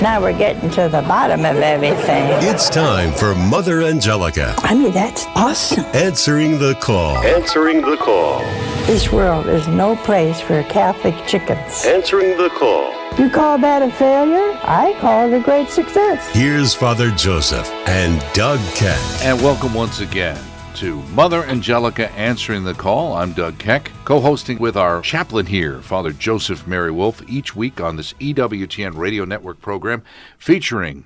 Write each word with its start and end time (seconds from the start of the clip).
Now 0.00 0.20
we're 0.20 0.38
getting 0.38 0.70
to 0.70 0.82
the 0.82 1.02
bottom 1.02 1.44
of 1.44 1.56
everything. 1.56 2.24
It's 2.48 2.70
time 2.70 3.12
for 3.12 3.34
Mother 3.34 3.82
Angelica. 3.82 4.54
I 4.58 4.72
mean, 4.72 4.92
that's 4.92 5.26
awesome. 5.34 5.84
Answering 5.86 6.60
the 6.60 6.76
call. 6.76 7.18
Answering 7.18 7.80
the 7.80 7.96
call. 7.96 8.38
This 8.86 9.10
world 9.10 9.48
is 9.48 9.66
no 9.66 9.96
place 9.96 10.40
for 10.40 10.62
Catholic 10.62 11.16
chickens. 11.26 11.84
Answering 11.84 12.36
the 12.38 12.48
call. 12.50 12.92
You 13.18 13.28
call 13.28 13.58
that 13.58 13.82
a 13.82 13.90
failure? 13.90 14.56
I 14.62 14.96
call 15.00 15.32
it 15.32 15.36
a 15.36 15.42
great 15.42 15.68
success. 15.68 16.28
Here's 16.30 16.74
Father 16.74 17.10
Joseph 17.10 17.68
and 17.88 18.24
Doug 18.34 18.60
Keck. 18.76 19.00
And 19.24 19.42
welcome 19.42 19.74
once 19.74 19.98
again 19.98 20.38
to 20.78 21.02
Mother 21.06 21.42
Angelica 21.42 22.08
Answering 22.12 22.62
the 22.62 22.72
Call. 22.72 23.14
I'm 23.14 23.32
Doug 23.32 23.58
Keck, 23.58 23.90
co 24.04 24.20
hosting 24.20 24.58
with 24.58 24.76
our 24.76 25.02
chaplain 25.02 25.46
here, 25.46 25.82
Father 25.82 26.12
Joseph 26.12 26.68
Mary 26.68 26.92
Wolfe, 26.92 27.20
each 27.28 27.56
week 27.56 27.80
on 27.80 27.96
this 27.96 28.12
EWTN 28.20 28.96
radio 28.96 29.24
network 29.24 29.60
program 29.60 30.04
featuring 30.38 31.04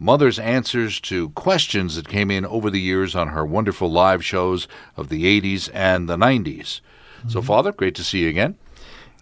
Mother's 0.00 0.40
answers 0.40 0.98
to 1.02 1.28
questions 1.30 1.94
that 1.94 2.08
came 2.08 2.32
in 2.32 2.44
over 2.44 2.68
the 2.68 2.80
years 2.80 3.14
on 3.14 3.28
her 3.28 3.46
wonderful 3.46 3.88
live 3.88 4.24
shows 4.24 4.66
of 4.96 5.08
the 5.08 5.40
80s 5.40 5.70
and 5.72 6.08
the 6.08 6.16
90s. 6.16 6.80
Mm-hmm. 6.80 7.28
So, 7.28 7.42
Father, 7.42 7.70
great 7.70 7.94
to 7.94 8.02
see 8.02 8.24
you 8.24 8.28
again. 8.28 8.56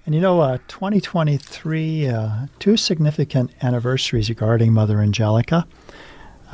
And 0.07 0.15
you 0.15 0.23
know, 0.23 0.41
uh, 0.41 0.57
2023, 0.69 2.09
uh, 2.09 2.47
two 2.59 2.79
significant 2.79 3.51
anniversaries 3.61 4.31
regarding 4.31 4.73
Mother 4.73 5.01
Angelica. 5.01 5.67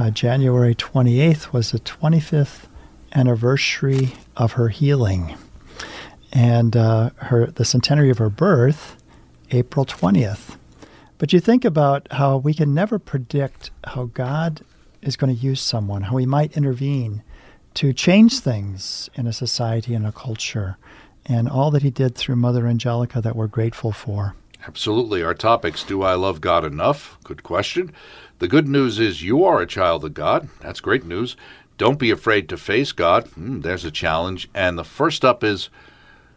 Uh, 0.01 0.11
January 0.11 0.75
28th 0.75 1.53
was 1.53 1.71
the 1.71 1.79
25th 1.79 2.67
anniversary 3.17 4.13
of 4.37 4.53
her 4.53 4.69
healing, 4.69 5.37
and 6.33 6.77
uh, 6.77 7.11
her 7.17 7.47
the 7.47 7.65
centenary 7.65 8.11
of 8.11 8.19
her 8.19 8.29
birth, 8.29 9.03
April 9.51 9.87
20th. 9.87 10.57
But 11.19 11.33
you 11.33 11.41
think 11.41 11.65
about 11.65 12.07
how 12.13 12.37
we 12.37 12.53
can 12.53 12.75
never 12.75 12.99
predict 12.99 13.71
how 13.85 14.05
God 14.05 14.61
is 15.01 15.17
going 15.17 15.35
to 15.35 15.43
use 15.43 15.63
someone, 15.63 16.03
how 16.03 16.19
He 16.19 16.27
might 16.27 16.57
intervene 16.57 17.23
to 17.75 17.93
change 17.93 18.39
things 18.39 19.09
in 19.15 19.27
a 19.27 19.33
society 19.33 19.95
and 19.95 20.07
a 20.07 20.13
culture, 20.13 20.77
and 21.25 21.49
all 21.49 21.71
that 21.71 21.83
He 21.83 21.91
did 21.91 22.15
through 22.15 22.37
Mother 22.37 22.67
Angelica 22.67 23.21
that 23.23 23.35
we're 23.35 23.47
grateful 23.47 23.93
for. 23.93 24.35
Absolutely. 24.67 25.23
Our 25.23 25.35
topics 25.35 25.85
Do 25.85 26.03
I 26.03 26.15
Love 26.15 26.41
God 26.41 26.65
Enough? 26.65 27.19
Good 27.25 27.43
question. 27.43 27.93
The 28.41 28.49
good 28.49 28.69
news 28.69 28.99
is 28.99 29.23
you 29.23 29.45
are 29.45 29.61
a 29.61 29.67
child 29.67 30.05
of 30.05 30.13
God. 30.13 30.49
That's 30.61 30.81
great 30.81 31.05
news. 31.05 31.37
Don't 31.79 31.99
be 31.99 32.11
afraid 32.11 32.49
to 32.49 32.57
face 32.57 32.93
God. 32.93 33.27
Mm, 33.31 33.63
there's 33.63 33.85
a 33.85 33.91
challenge. 33.91 34.49
And 34.55 34.79
the 34.79 34.85
first 34.85 35.25
up 35.25 35.45
is 35.45 35.69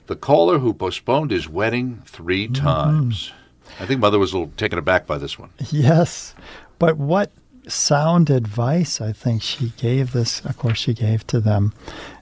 the 0.08 0.16
caller 0.16 0.60
who 0.60 0.74
postponed 0.74 1.32
his 1.32 1.48
wedding 1.48 2.02
3 2.06 2.48
mm-hmm. 2.48 2.54
times. 2.54 3.32
I 3.80 3.86
think 3.86 4.02
Mother 4.02 4.20
was 4.20 4.34
a 4.34 4.40
little 4.40 4.54
taken 4.58 4.80
aback 4.80 5.08
by 5.08 5.18
this 5.18 5.38
one. 5.40 5.52
Yes. 5.72 6.36
But 6.80 6.98
what 6.98 7.32
sound 7.68 8.30
advice 8.30 9.00
I 9.00 9.14
think 9.14 9.42
she 9.42 9.74
gave 9.78 10.12
this, 10.12 10.44
of 10.44 10.58
course, 10.58 10.80
she 10.80 10.94
gave 10.94 11.26
to 11.28 11.40
them. 11.40 11.74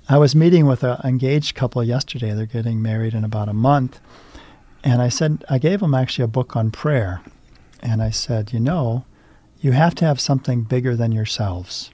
I 0.10 0.18
was 0.18 0.36
meeting 0.36 0.66
with 0.66 0.84
an 0.84 1.00
engaged 1.04 1.56
couple 1.56 1.84
yesterday. 1.84 2.34
They're 2.34 2.46
getting 2.46 2.82
married 2.82 3.14
in 3.14 3.24
about 3.24 3.50
a 3.50 3.54
month. 3.54 4.00
And 4.84 5.02
I 5.02 5.10
said, 5.10 5.44
I 5.50 5.58
gave 5.58 5.80
them 5.80 5.94
actually 5.94 6.26
a 6.26 6.30
book 6.30 6.56
on 6.56 6.72
prayer. 6.72 7.22
And 7.82 8.02
I 8.02 8.10
said, 8.10 8.54
you 8.54 8.60
know, 8.60 9.06
you 9.60 9.72
have 9.72 9.96
to 9.96 10.06
have 10.06 10.20
something 10.20 10.64
bigger 10.64 10.96
than 10.96 11.12
yourselves 11.12 11.92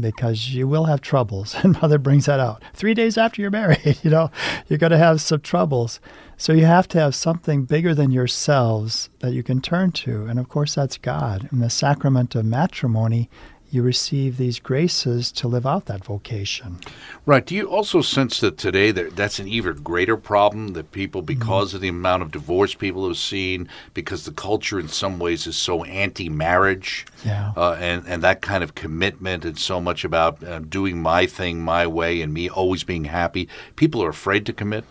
because 0.00 0.54
you 0.54 0.68
will 0.68 0.84
have 0.84 1.00
troubles. 1.00 1.56
And 1.66 1.80
mother 1.80 1.98
brings 1.98 2.26
that 2.26 2.38
out. 2.38 2.62
Three 2.74 2.94
days 2.94 3.18
after 3.18 3.42
you're 3.42 3.50
married, 3.50 3.98
you 4.02 4.10
know, 4.10 4.30
you're 4.68 4.78
going 4.78 4.92
to 4.92 4.98
have 4.98 5.20
some 5.20 5.40
troubles. 5.40 6.00
So 6.36 6.52
you 6.52 6.64
have 6.66 6.86
to 6.88 7.00
have 7.00 7.14
something 7.14 7.64
bigger 7.64 7.94
than 7.94 8.10
yourselves 8.10 9.10
that 9.20 9.32
you 9.32 9.42
can 9.42 9.60
turn 9.60 9.92
to. 9.92 10.26
And 10.26 10.38
of 10.38 10.48
course, 10.48 10.74
that's 10.74 10.98
God. 10.98 11.48
And 11.50 11.62
the 11.62 11.70
sacrament 11.70 12.34
of 12.34 12.44
matrimony, 12.44 13.28
you 13.70 13.82
receive 13.82 14.36
these 14.36 14.58
graces 14.58 15.32
to 15.32 15.48
live 15.48 15.66
out 15.66 15.86
that 15.86 16.04
vocation. 16.04 16.78
Right. 17.24 17.44
Do 17.44 17.54
you 17.54 17.68
also 17.68 18.00
sense 18.00 18.40
that 18.40 18.58
today 18.58 18.90
that 18.92 19.16
that's 19.16 19.38
an 19.38 19.48
even 19.48 19.82
greater 19.82 20.16
problem 20.16 20.68
that 20.74 20.92
people, 20.92 21.20
mm-hmm. 21.20 21.38
because 21.38 21.68
mm-hmm. 21.68 21.76
of 21.76 21.82
the 21.82 21.88
amount 21.88 22.22
of 22.22 22.30
divorce 22.30 22.74
people 22.74 23.06
have 23.06 23.16
seen, 23.16 23.68
because 23.94 24.24
the 24.24 24.32
culture 24.32 24.78
in 24.78 24.88
some 24.88 25.18
ways 25.18 25.46
is 25.46 25.56
so 25.56 25.84
anti-marriage, 25.84 27.06
yeah, 27.24 27.52
uh, 27.56 27.76
and 27.80 28.06
and 28.06 28.22
that 28.22 28.40
kind 28.40 28.62
of 28.62 28.74
commitment 28.74 29.44
and 29.44 29.58
so 29.58 29.80
much 29.80 30.04
about 30.04 30.42
uh, 30.44 30.60
doing 30.60 31.00
my 31.00 31.26
thing 31.26 31.60
my 31.60 31.86
way 31.86 32.22
and 32.22 32.32
me 32.32 32.48
always 32.48 32.84
being 32.84 33.04
happy, 33.04 33.48
people 33.74 34.02
are 34.02 34.10
afraid 34.10 34.46
to 34.46 34.52
commit. 34.52 34.84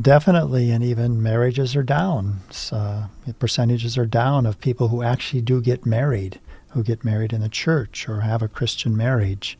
Definitely, 0.00 0.70
and 0.70 0.84
even 0.84 1.22
marriages 1.22 1.74
are 1.74 1.82
down. 1.82 2.40
Uh, 2.70 3.08
percentages 3.38 3.98
are 3.98 4.06
down 4.06 4.46
of 4.46 4.60
people 4.60 4.88
who 4.88 5.02
actually 5.02 5.40
do 5.40 5.60
get 5.60 5.86
married 5.86 6.38
who 6.70 6.82
get 6.82 7.04
married 7.04 7.32
in 7.32 7.40
the 7.40 7.48
church 7.48 8.08
or 8.08 8.20
have 8.20 8.42
a 8.42 8.48
Christian 8.48 8.96
marriage. 8.96 9.58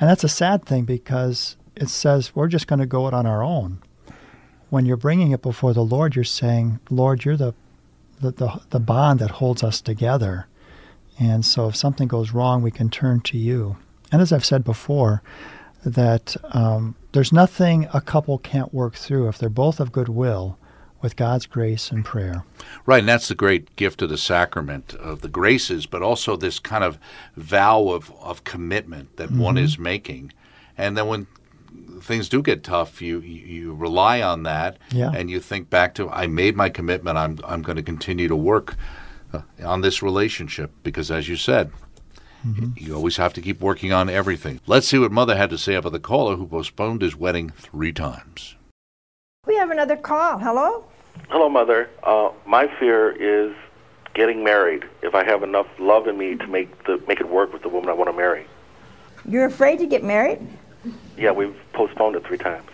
And 0.00 0.08
that's 0.10 0.24
a 0.24 0.28
sad 0.28 0.64
thing 0.64 0.84
because 0.84 1.56
it 1.76 1.88
says 1.88 2.34
we're 2.34 2.48
just 2.48 2.66
going 2.66 2.80
to 2.80 2.86
go 2.86 3.06
it 3.08 3.14
on 3.14 3.26
our 3.26 3.42
own. 3.42 3.82
When 4.70 4.86
you're 4.86 4.96
bringing 4.96 5.30
it 5.30 5.42
before 5.42 5.72
the 5.72 5.84
Lord, 5.84 6.16
you're 6.16 6.24
saying, 6.24 6.80
Lord, 6.90 7.24
you're 7.24 7.36
the, 7.36 7.54
the, 8.20 8.32
the, 8.32 8.60
the 8.70 8.80
bond 8.80 9.20
that 9.20 9.32
holds 9.32 9.62
us 9.62 9.80
together. 9.80 10.46
And 11.18 11.44
so 11.44 11.68
if 11.68 11.76
something 11.76 12.08
goes 12.08 12.32
wrong, 12.32 12.60
we 12.62 12.70
can 12.70 12.90
turn 12.90 13.20
to 13.22 13.38
you. 13.38 13.76
And 14.10 14.20
as 14.20 14.32
I've 14.32 14.44
said 14.44 14.64
before, 14.64 15.22
that 15.84 16.36
um, 16.52 16.96
there's 17.12 17.32
nothing 17.32 17.88
a 17.92 18.00
couple 18.00 18.38
can't 18.38 18.74
work 18.74 18.94
through 18.94 19.28
if 19.28 19.38
they're 19.38 19.48
both 19.48 19.80
of 19.80 19.92
goodwill 19.92 20.58
with 21.04 21.16
God's 21.16 21.44
grace 21.44 21.90
and 21.90 22.02
prayer. 22.02 22.46
Right, 22.86 23.00
and 23.00 23.08
that's 23.08 23.28
the 23.28 23.34
great 23.34 23.76
gift 23.76 24.00
of 24.00 24.08
the 24.08 24.16
sacrament 24.16 24.94
of 24.94 25.20
the 25.20 25.28
graces, 25.28 25.84
but 25.84 26.00
also 26.00 26.34
this 26.34 26.58
kind 26.58 26.82
of 26.82 26.98
vow 27.36 27.90
of, 27.90 28.10
of 28.22 28.44
commitment 28.44 29.18
that 29.18 29.28
mm-hmm. 29.28 29.38
one 29.38 29.58
is 29.58 29.78
making. 29.78 30.32
And 30.78 30.96
then 30.96 31.06
when 31.06 31.26
things 32.00 32.30
do 32.30 32.40
get 32.40 32.64
tough, 32.64 33.02
you 33.02 33.20
you 33.20 33.74
rely 33.74 34.22
on 34.22 34.44
that, 34.44 34.78
yeah. 34.92 35.12
and 35.14 35.30
you 35.30 35.40
think 35.40 35.68
back 35.68 35.94
to 35.96 36.08
I 36.08 36.26
made 36.26 36.56
my 36.56 36.70
commitment. 36.70 37.18
I'm 37.18 37.38
I'm 37.44 37.60
going 37.60 37.76
to 37.76 37.82
continue 37.82 38.26
to 38.26 38.36
work 38.36 38.74
uh, 39.34 39.42
on 39.62 39.82
this 39.82 40.02
relationship 40.02 40.72
because, 40.82 41.10
as 41.10 41.28
you 41.28 41.36
said, 41.36 41.70
mm-hmm. 42.46 42.70
you 42.76 42.94
always 42.94 43.18
have 43.18 43.34
to 43.34 43.42
keep 43.42 43.60
working 43.60 43.92
on 43.92 44.08
everything. 44.08 44.58
Let's 44.66 44.88
see 44.88 44.98
what 44.98 45.12
Mother 45.12 45.36
had 45.36 45.50
to 45.50 45.58
say 45.58 45.74
about 45.74 45.92
the 45.92 46.00
caller 46.00 46.36
who 46.36 46.46
postponed 46.46 47.02
his 47.02 47.14
wedding 47.14 47.50
three 47.50 47.92
times. 47.92 48.56
We 49.46 49.56
have 49.56 49.70
another 49.70 49.96
call. 49.96 50.38
Hello. 50.38 50.86
Hello, 51.34 51.48
Mother. 51.48 51.90
Uh, 52.04 52.30
my 52.46 52.68
fear 52.78 53.10
is 53.10 53.52
getting 54.14 54.44
married. 54.44 54.84
If 55.02 55.16
I 55.16 55.24
have 55.24 55.42
enough 55.42 55.66
love 55.80 56.06
in 56.06 56.16
me 56.16 56.36
to 56.36 56.46
make 56.46 56.84
the 56.84 57.02
make 57.08 57.20
it 57.20 57.28
work 57.28 57.52
with 57.52 57.62
the 57.62 57.68
woman 57.68 57.90
I 57.90 57.92
want 57.92 58.08
to 58.08 58.16
marry. 58.16 58.46
You're 59.28 59.46
afraid 59.46 59.78
to 59.80 59.86
get 59.86 60.04
married? 60.04 60.46
Yeah, 61.18 61.32
we've 61.32 61.56
postponed 61.72 62.14
it 62.14 62.24
three 62.24 62.38
times. 62.38 62.68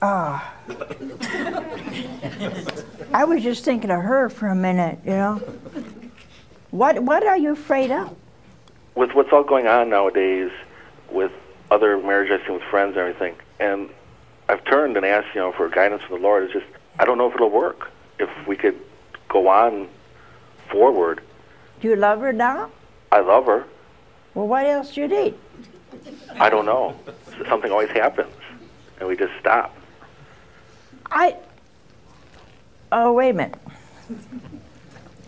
Ah. 0.00 0.54
I 3.12 3.24
was 3.24 3.42
just 3.42 3.64
thinking 3.64 3.90
of 3.90 4.02
her 4.02 4.28
for 4.28 4.46
a 4.48 4.54
minute. 4.54 4.98
You 5.04 5.10
know. 5.10 5.42
What 6.70 7.02
What 7.02 7.26
are 7.26 7.36
you 7.36 7.52
afraid 7.52 7.90
of? 7.90 8.14
With 8.94 9.12
what's 9.14 9.32
all 9.32 9.42
going 9.42 9.66
on 9.66 9.88
nowadays, 9.90 10.52
with 11.10 11.32
other 11.70 11.98
marriages 11.98 12.38
I've 12.40 12.46
seen 12.46 12.54
with 12.54 12.64
friends 12.70 12.90
and 12.90 12.98
everything, 12.98 13.34
and 13.58 13.90
I've 14.48 14.64
turned 14.66 14.96
and 14.96 15.04
asked, 15.04 15.34
you 15.34 15.40
know, 15.40 15.50
for 15.50 15.68
guidance 15.68 16.02
from 16.02 16.18
the 16.18 16.22
Lord. 16.22 16.44
It's 16.44 16.52
just 16.52 16.66
I 16.98 17.04
don't 17.04 17.18
know 17.18 17.28
if 17.28 17.34
it'll 17.34 17.50
work. 17.50 17.90
If 18.18 18.30
we 18.46 18.56
could 18.56 18.78
go 19.28 19.48
on 19.48 19.88
forward. 20.70 21.20
Do 21.80 21.88
you 21.88 21.96
love 21.96 22.20
her 22.20 22.32
now? 22.32 22.70
I 23.10 23.20
love 23.20 23.46
her. 23.46 23.64
Well, 24.34 24.46
what 24.46 24.66
else 24.66 24.94
do 24.94 25.02
you 25.02 25.08
need? 25.08 25.34
I 26.38 26.50
don't 26.50 26.66
know. 26.66 26.96
Something 27.48 27.70
always 27.70 27.90
happens, 27.90 28.32
and 28.98 29.08
we 29.08 29.16
just 29.16 29.32
stop. 29.40 29.74
I. 31.10 31.36
Oh, 32.90 33.12
wait 33.12 33.30
a 33.30 33.34
minute. 33.34 33.58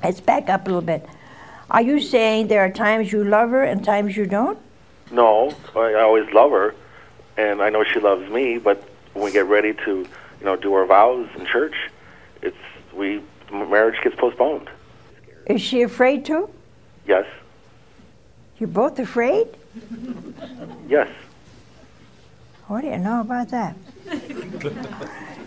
Let's 0.02 0.20
back 0.20 0.48
up 0.48 0.62
a 0.62 0.64
little 0.66 0.80
bit. 0.80 1.06
Are 1.70 1.82
you 1.82 2.00
saying 2.00 2.46
there 2.46 2.64
are 2.64 2.70
times 2.70 3.10
you 3.10 3.24
love 3.24 3.50
her 3.50 3.64
and 3.64 3.84
times 3.84 4.16
you 4.16 4.26
don't? 4.26 4.58
No, 5.10 5.54
I 5.74 5.94
always 5.94 6.32
love 6.32 6.50
her, 6.52 6.74
and 7.36 7.60
I 7.60 7.70
know 7.70 7.84
she 7.84 7.98
loves 7.98 8.28
me. 8.30 8.58
But 8.58 8.82
when 9.14 9.24
we 9.24 9.32
get 9.32 9.46
ready 9.46 9.72
to 9.84 10.06
you 10.40 10.46
know, 10.46 10.56
do 10.56 10.74
our 10.74 10.86
vows 10.86 11.28
in 11.38 11.46
church, 11.46 11.74
it's 12.42 12.56
we 12.94 13.22
marriage 13.52 13.96
gets 14.02 14.16
postponed. 14.16 14.68
Is 15.46 15.60
she 15.60 15.82
afraid 15.82 16.24
too? 16.24 16.50
Yes. 17.06 17.26
You're 18.58 18.68
both 18.68 18.98
afraid? 18.98 19.48
Yes. 20.88 21.08
What 22.66 22.80
do 22.80 22.88
you 22.88 22.98
know 22.98 23.20
about 23.20 23.50
that? 23.50 23.76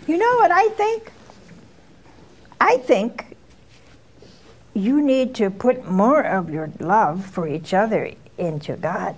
you 0.06 0.16
know 0.16 0.36
what 0.36 0.50
I 0.50 0.68
think? 0.70 1.12
I 2.60 2.76
think 2.78 3.36
you 4.74 5.02
need 5.02 5.34
to 5.34 5.50
put 5.50 5.90
more 5.90 6.22
of 6.22 6.50
your 6.50 6.70
love 6.78 7.26
for 7.26 7.48
each 7.48 7.74
other 7.74 8.12
into 8.38 8.76
God. 8.76 9.16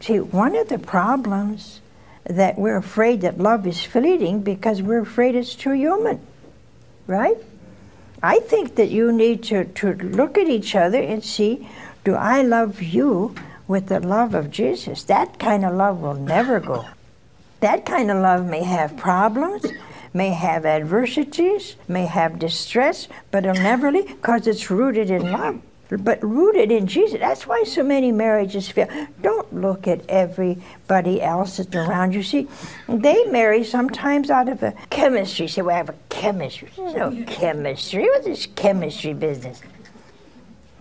See, 0.00 0.18
one 0.18 0.56
of 0.56 0.68
the 0.68 0.78
problems 0.78 1.80
that 2.24 2.58
we're 2.58 2.76
afraid 2.76 3.20
that 3.22 3.38
love 3.38 3.66
is 3.66 3.82
fleeting 3.82 4.42
because 4.42 4.82
we're 4.82 5.00
afraid 5.00 5.34
it's 5.34 5.54
too 5.54 5.72
human, 5.72 6.20
right? 7.06 7.36
I 8.22 8.40
think 8.40 8.76
that 8.76 8.90
you 8.90 9.12
need 9.12 9.42
to, 9.44 9.64
to 9.64 9.94
look 9.94 10.36
at 10.36 10.48
each 10.48 10.74
other 10.74 11.00
and 11.00 11.24
see 11.24 11.68
do 12.04 12.14
I 12.14 12.42
love 12.42 12.82
you 12.82 13.34
with 13.68 13.88
the 13.88 14.00
love 14.00 14.34
of 14.34 14.50
Jesus? 14.50 15.04
That 15.04 15.38
kind 15.38 15.64
of 15.64 15.74
love 15.74 16.00
will 16.00 16.14
never 16.14 16.60
go. 16.60 16.86
That 17.60 17.84
kind 17.84 18.10
of 18.10 18.22
love 18.22 18.46
may 18.46 18.62
have 18.62 18.96
problems, 18.96 19.66
may 20.14 20.30
have 20.30 20.64
adversities, 20.64 21.76
may 21.86 22.06
have 22.06 22.38
distress, 22.38 23.06
but 23.30 23.44
it'll 23.44 23.62
never 23.62 23.92
leave 23.92 24.08
because 24.08 24.46
it's 24.46 24.70
rooted 24.70 25.10
in 25.10 25.30
love 25.30 25.60
but 25.98 26.22
rooted 26.22 26.70
in 26.70 26.86
Jesus. 26.86 27.20
That's 27.20 27.46
why 27.46 27.64
so 27.64 27.82
many 27.82 28.12
marriages 28.12 28.68
fail. 28.68 28.88
Don't 29.20 29.52
look 29.52 29.88
at 29.88 30.08
everybody 30.08 31.20
else 31.20 31.56
that's 31.56 31.74
around 31.74 32.14
you. 32.14 32.22
See, 32.22 32.48
they 32.88 33.24
marry 33.24 33.64
sometimes 33.64 34.30
out 34.30 34.48
of 34.48 34.62
a 34.62 34.74
chemistry. 34.90 35.48
Say, 35.48 35.62
well, 35.62 35.74
I 35.74 35.78
have 35.78 35.88
a 35.88 35.94
chemistry. 36.08 36.70
There's 36.76 36.94
no 36.94 37.24
chemistry. 37.26 38.04
What's 38.04 38.26
this 38.26 38.46
chemistry 38.46 39.14
business? 39.14 39.60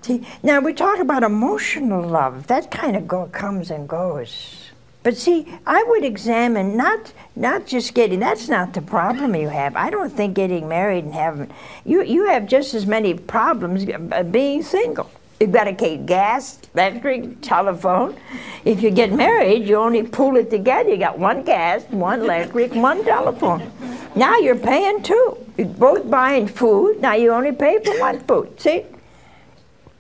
See, 0.02 0.26
now 0.44 0.60
we 0.60 0.74
talk 0.74 1.00
about 1.00 1.24
emotional 1.24 2.08
love. 2.08 2.48
That 2.48 2.72
kind 2.72 2.96
of 2.96 3.08
go, 3.08 3.28
comes 3.28 3.70
and 3.70 3.88
goes. 3.88 4.69
But 5.01 5.18
see, 5.18 5.48
I 5.66 5.84
would 5.84 6.04
examine 6.04 6.75
not 6.75 7.13
not 7.36 7.66
just 7.66 7.94
getting. 7.94 8.19
That's 8.19 8.50
not 8.50 8.74
the 8.74 8.81
problem 8.81 9.34
you 9.36 9.48
have. 9.48 9.75
I 9.75 9.90
don't 9.90 10.10
think 10.10 10.36
getting 10.36 10.68
married 10.68 11.06
and 11.06 11.13
having 11.13 11.51
you 11.86 12.04
you 12.04 12.28
have 12.28 12.48
just 12.48 12.74
as 12.74 12.86
many 12.86 13.13
problems 13.13 13.86
uh, 13.90 14.24
being 14.24 14.62
single. 14.62 15.10
You've 15.40 15.54
got 15.54 15.63
to 15.66 15.74
pay 15.74 15.96
gas, 15.96 16.60
electric, 16.74 17.40
telephone. 17.40 18.18
If 18.66 18.84
you 18.84 18.92
get 18.92 19.13
married, 19.13 19.66
you 19.66 19.78
only 19.78 20.04
pool 20.04 20.36
it 20.36 20.50
together. 20.50 20.90
You 20.90 20.98
got 20.98 21.18
one 21.18 21.44
gas, 21.44 21.86
one 21.86 22.19
electric, 22.19 22.75
one 22.75 23.06
telephone. 23.06 23.72
Now 24.16 24.38
you're 24.38 24.57
paying 24.57 25.01
two. 25.01 25.38
You're 25.57 25.68
both 25.68 26.10
buying 26.10 26.46
food. 26.46 27.00
Now 27.00 27.13
you 27.13 27.31
only 27.31 27.54
pay 27.54 27.81
for 27.81 27.98
one 28.01 28.19
food. 28.19 28.60
See? 28.60 28.86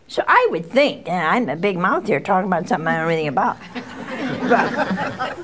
So 0.09 0.23
I 0.27 0.47
would 0.49 0.65
think, 0.65 1.07
and 1.07 1.23
I'm 1.23 1.49
a 1.49 1.55
big 1.55 1.77
mouth 1.77 2.07
here 2.07 2.19
talking 2.19 2.47
about 2.47 2.67
something 2.67 2.87
I 2.87 2.97
don't 2.97 3.03
know 3.03 3.09
anything 3.09 3.27
about. 3.27 3.57
But, 4.49 5.37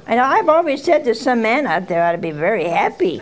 and 0.06 0.18
I've 0.18 0.48
always 0.48 0.82
said 0.82 1.04
to 1.04 1.14
some 1.14 1.42
man 1.42 1.66
out 1.66 1.86
there 1.86 2.02
ought 2.02 2.12
to 2.12 2.18
be 2.18 2.30
very 2.30 2.64
happy 2.64 3.20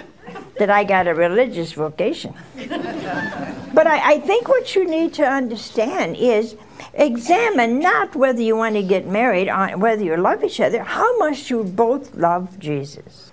that 0.60 0.70
I 0.70 0.84
got 0.84 1.08
a 1.08 1.14
religious 1.14 1.72
vocation. 1.72 2.34
but 2.54 3.86
I, 3.88 4.14
I 4.14 4.20
think 4.20 4.46
what 4.46 4.76
you 4.76 4.88
need 4.88 5.12
to 5.14 5.24
understand 5.24 6.16
is 6.16 6.54
examine 6.94 7.80
not 7.80 8.14
whether 8.14 8.40
you 8.40 8.56
want 8.56 8.76
to 8.76 8.82
get 8.84 9.08
married, 9.08 9.48
on 9.48 9.80
whether 9.80 10.04
you 10.04 10.16
love 10.16 10.44
each 10.44 10.60
other, 10.60 10.84
how 10.84 11.18
much 11.18 11.50
you 11.50 11.64
both 11.64 12.14
love 12.14 12.60
Jesus. 12.60 13.32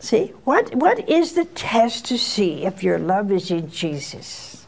See, 0.00 0.32
what, 0.42 0.74
what 0.74 1.08
is 1.08 1.34
the 1.34 1.44
test 1.44 2.06
to 2.06 2.18
see 2.18 2.64
if 2.64 2.82
your 2.82 2.98
love 2.98 3.30
is 3.30 3.52
in 3.52 3.70
Jesus? 3.70 4.59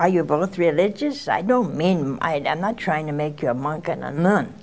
Are 0.00 0.08
you 0.08 0.24
both 0.24 0.58
religious? 0.58 1.28
I 1.28 1.42
don't 1.42 1.76
mean, 1.76 2.18
I, 2.20 2.36
am 2.36 2.60
not 2.60 2.76
trying 2.76 3.06
to 3.06 3.12
make 3.12 3.42
you 3.42 3.50
a 3.50 3.54
monk 3.54 3.88
and 3.88 4.02
a 4.02 4.10
nun. 4.10 4.54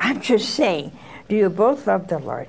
I'm 0.00 0.20
just 0.20 0.50
saying, 0.50 0.96
do 1.28 1.36
you 1.36 1.48
both 1.48 1.86
love 1.86 2.08
the 2.08 2.18
Lord? 2.18 2.48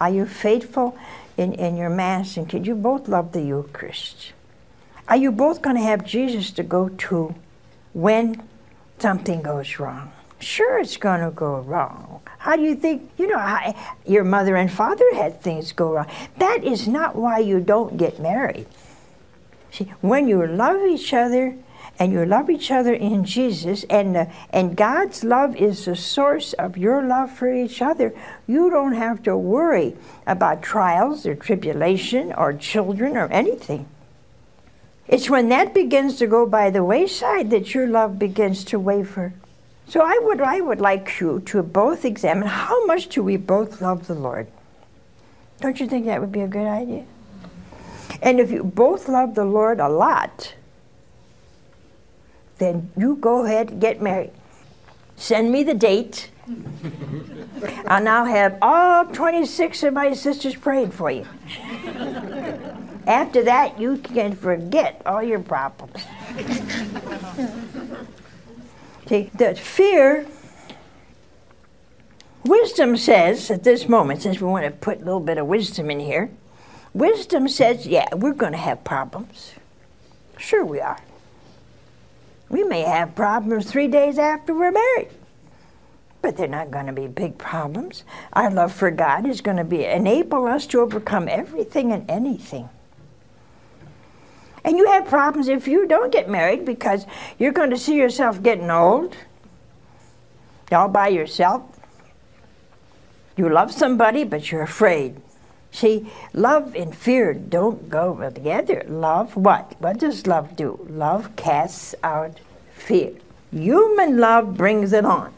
Are 0.00 0.10
you 0.10 0.26
faithful 0.26 0.96
in, 1.36 1.52
in 1.54 1.76
your 1.76 1.90
Mass? 1.90 2.36
And 2.36 2.48
could 2.48 2.66
you 2.66 2.74
both 2.74 3.08
love 3.08 3.32
the 3.32 3.42
Eucharist? 3.42 4.32
Are 5.08 5.16
you 5.16 5.32
both 5.32 5.62
going 5.62 5.76
to 5.76 5.82
have 5.82 6.04
Jesus 6.04 6.50
to 6.52 6.62
go 6.62 6.88
to 6.88 7.34
when 7.92 8.42
something 8.98 9.42
goes 9.42 9.78
wrong? 9.78 10.12
Sure, 10.38 10.80
it's 10.80 10.96
going 10.96 11.20
to 11.20 11.30
go 11.30 11.60
wrong. 11.60 12.20
How 12.38 12.56
do 12.56 12.62
you 12.62 12.74
think, 12.74 13.10
you 13.16 13.28
know, 13.28 13.38
how, 13.38 13.74
your 14.04 14.24
mother 14.24 14.56
and 14.56 14.70
father 14.70 15.04
had 15.14 15.40
things 15.40 15.72
go 15.72 15.92
wrong? 15.92 16.06
That 16.38 16.64
is 16.64 16.88
not 16.88 17.14
why 17.14 17.38
you 17.38 17.60
don't 17.60 17.96
get 17.96 18.18
married. 18.18 18.66
See, 19.72 19.84
when 20.02 20.28
you 20.28 20.46
love 20.46 20.86
each 20.86 21.14
other 21.14 21.56
and 21.98 22.12
you 22.12 22.26
love 22.26 22.50
each 22.50 22.70
other 22.70 22.92
in 22.92 23.24
Jesus, 23.24 23.84
and, 23.88 24.16
uh, 24.16 24.26
and 24.50 24.76
God's 24.76 25.24
love 25.24 25.56
is 25.56 25.86
the 25.86 25.96
source 25.96 26.52
of 26.54 26.76
your 26.76 27.02
love 27.02 27.30
for 27.30 27.50
each 27.50 27.80
other, 27.80 28.14
you 28.46 28.68
don't 28.68 28.92
have 28.92 29.22
to 29.22 29.36
worry 29.36 29.96
about 30.26 30.62
trials 30.62 31.24
or 31.24 31.34
tribulation 31.34 32.34
or 32.34 32.52
children 32.52 33.16
or 33.16 33.28
anything. 33.28 33.86
It's 35.08 35.30
when 35.30 35.48
that 35.48 35.72
begins 35.72 36.16
to 36.18 36.26
go 36.26 36.44
by 36.46 36.68
the 36.68 36.84
wayside 36.84 37.48
that 37.50 37.74
your 37.74 37.86
love 37.86 38.18
begins 38.18 38.64
to 38.64 38.78
waver. 38.78 39.32
So 39.88 40.02
I 40.02 40.18
would, 40.22 40.40
I 40.42 40.60
would 40.60 40.80
like 40.80 41.18
you 41.18 41.40
to 41.46 41.62
both 41.62 42.04
examine 42.04 42.48
how 42.48 42.84
much 42.84 43.08
do 43.08 43.22
we 43.22 43.38
both 43.38 43.80
love 43.80 44.06
the 44.06 44.14
Lord? 44.14 44.48
Don't 45.60 45.80
you 45.80 45.88
think 45.88 46.06
that 46.06 46.20
would 46.20 46.32
be 46.32 46.40
a 46.40 46.48
good 46.48 46.66
idea? 46.66 47.06
And 48.22 48.40
if 48.40 48.50
you 48.50 48.62
both 48.62 49.08
love 49.08 49.34
the 49.34 49.44
Lord 49.44 49.80
a 49.80 49.88
lot, 49.88 50.54
then 52.58 52.90
you 52.96 53.16
go 53.16 53.44
ahead 53.44 53.70
and 53.70 53.80
get 53.80 54.00
married. 54.00 54.30
Send 55.16 55.50
me 55.50 55.64
the 55.64 55.74
date, 55.74 56.30
I'll 57.86 58.02
now 58.02 58.24
have 58.24 58.58
all 58.62 59.04
26 59.06 59.82
of 59.84 59.94
my 59.94 60.12
sisters 60.12 60.54
praying 60.56 60.90
for 60.90 61.10
you. 61.10 61.26
After 63.06 63.42
that, 63.44 63.80
you 63.80 63.98
can 63.98 64.34
forget 64.36 65.02
all 65.04 65.22
your 65.22 65.40
problems. 65.40 66.02
See, 69.08 69.30
the 69.34 69.54
fear, 69.54 70.26
wisdom 72.44 72.96
says 72.96 73.50
at 73.50 73.64
this 73.64 73.88
moment, 73.88 74.22
since 74.22 74.40
we 74.40 74.46
want 74.46 74.64
to 74.64 74.70
put 74.70 75.02
a 75.02 75.04
little 75.04 75.20
bit 75.20 75.38
of 75.38 75.46
wisdom 75.46 75.90
in 75.90 76.00
here, 76.00 76.30
Wisdom 76.94 77.48
says, 77.48 77.86
yeah, 77.86 78.06
we're 78.14 78.34
going 78.34 78.52
to 78.52 78.58
have 78.58 78.84
problems. 78.84 79.54
Sure, 80.36 80.64
we 80.64 80.80
are. 80.80 81.00
We 82.48 82.64
may 82.64 82.82
have 82.82 83.14
problems 83.14 83.70
three 83.70 83.88
days 83.88 84.18
after 84.18 84.52
we're 84.52 84.72
married, 84.72 85.08
but 86.20 86.36
they're 86.36 86.48
not 86.48 86.70
going 86.70 86.86
to 86.86 86.92
be 86.92 87.06
big 87.06 87.38
problems. 87.38 88.04
Our 88.34 88.50
love 88.50 88.72
for 88.72 88.90
God 88.90 89.26
is 89.26 89.40
going 89.40 89.56
to 89.56 89.64
be 89.64 89.86
enable 89.86 90.46
us 90.46 90.66
to 90.68 90.80
overcome 90.80 91.28
everything 91.28 91.92
and 91.92 92.08
anything. 92.10 92.68
And 94.64 94.76
you 94.76 94.86
have 94.88 95.08
problems 95.08 95.48
if 95.48 95.66
you 95.66 95.86
don't 95.86 96.12
get 96.12 96.28
married 96.28 96.64
because 96.64 97.06
you're 97.38 97.52
going 97.52 97.70
to 97.70 97.78
see 97.78 97.96
yourself 97.96 98.42
getting 98.42 98.70
old, 98.70 99.16
all 100.70 100.88
by 100.88 101.08
yourself. 101.08 101.62
You 103.36 103.48
love 103.48 103.72
somebody, 103.72 104.24
but 104.24 104.52
you're 104.52 104.62
afraid. 104.62 105.16
See, 105.72 106.06
love 106.34 106.74
and 106.76 106.94
fear 106.94 107.32
don't 107.32 107.88
go 107.88 108.30
together. 108.30 108.84
Love, 108.86 109.34
what? 109.36 109.74
What 109.80 109.98
does 109.98 110.26
love 110.26 110.54
do? 110.54 110.86
Love 110.88 111.34
casts 111.34 111.94
out 112.02 112.40
fear. 112.74 113.12
Human 113.50 114.18
love 114.18 114.54
brings 114.54 114.92
it 114.92 115.06
on. 115.06 115.32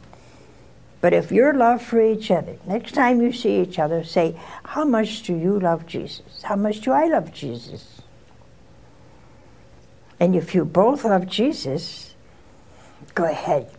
But 1.00 1.12
if 1.12 1.30
your 1.30 1.54
love 1.54 1.82
for 1.82 2.00
each 2.00 2.30
other, 2.30 2.56
next 2.66 2.92
time 2.92 3.20
you 3.20 3.32
see 3.32 3.60
each 3.60 3.78
other, 3.78 4.02
say, 4.02 4.36
How 4.64 4.84
much 4.84 5.22
do 5.22 5.36
you 5.36 5.60
love 5.60 5.86
Jesus? 5.86 6.42
How 6.42 6.56
much 6.56 6.80
do 6.80 6.90
I 6.90 7.06
love 7.06 7.32
Jesus? 7.32 8.00
And 10.18 10.34
if 10.34 10.54
you 10.54 10.64
both 10.64 11.04
love 11.04 11.26
Jesus, 11.26 12.14
go 13.14 13.24
ahead. 13.24 13.70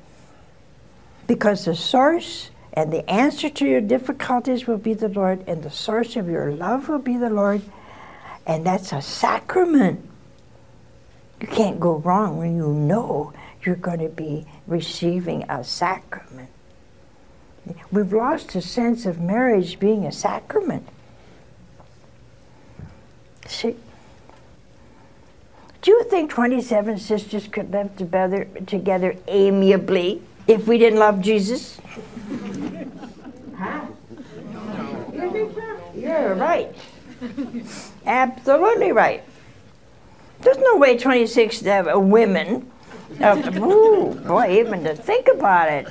Because 1.27 1.65
the 1.65 1.75
source 1.75 2.51
and 2.75 2.91
the 2.91 3.09
answer 3.09 3.49
to 3.49 3.65
your 3.65 3.81
difficulties 3.81 4.67
will 4.67 4.77
be 4.77 4.93
the 4.93 5.07
Lord, 5.07 5.47
and 5.47 5.63
the 5.63 5.71
source 5.71 6.15
of 6.15 6.27
your 6.27 6.51
love 6.51 6.89
will 6.89 6.99
be 6.99 7.17
the 7.17 7.29
Lord. 7.29 7.61
And 8.45 8.65
that's 8.65 8.91
a 8.91 9.01
sacrament. 9.01 10.07
You 11.39 11.47
can't 11.47 11.79
go 11.79 11.95
wrong 11.95 12.37
when 12.37 12.55
you 12.55 12.67
know 12.67 13.33
you're 13.63 13.75
going 13.75 13.99
to 13.99 14.09
be 14.09 14.45
receiving 14.67 15.43
a 15.49 15.63
sacrament. 15.63 16.49
We've 17.91 18.13
lost 18.13 18.55
a 18.55 18.61
sense 18.61 19.05
of 19.05 19.19
marriage 19.19 19.79
being 19.79 20.05
a 20.05 20.11
sacrament. 20.11 20.87
See, 23.47 23.75
do 25.81 25.91
you 25.91 26.03
think 26.03 26.31
27 26.31 26.99
sisters 26.99 27.47
could 27.47 27.71
live 27.71 27.95
together, 27.95 28.45
together 28.65 29.15
amiably 29.27 30.21
if 30.47 30.67
we 30.67 30.77
didn't 30.77 30.99
love 30.99 31.21
Jesus? 31.21 31.79
Huh? 33.57 33.85
You're 35.95 36.35
right. 36.35 36.75
Absolutely 38.05 38.91
right. 38.91 39.23
There's 40.41 40.57
no 40.57 40.77
way 40.77 40.97
26 40.97 41.65
uh, 41.65 41.93
women, 41.95 42.71
uh, 43.19 43.51
ooh, 43.57 44.13
boy, 44.13 44.59
even 44.59 44.83
to 44.83 44.95
think 44.95 45.27
about 45.27 45.71
it. 45.71 45.87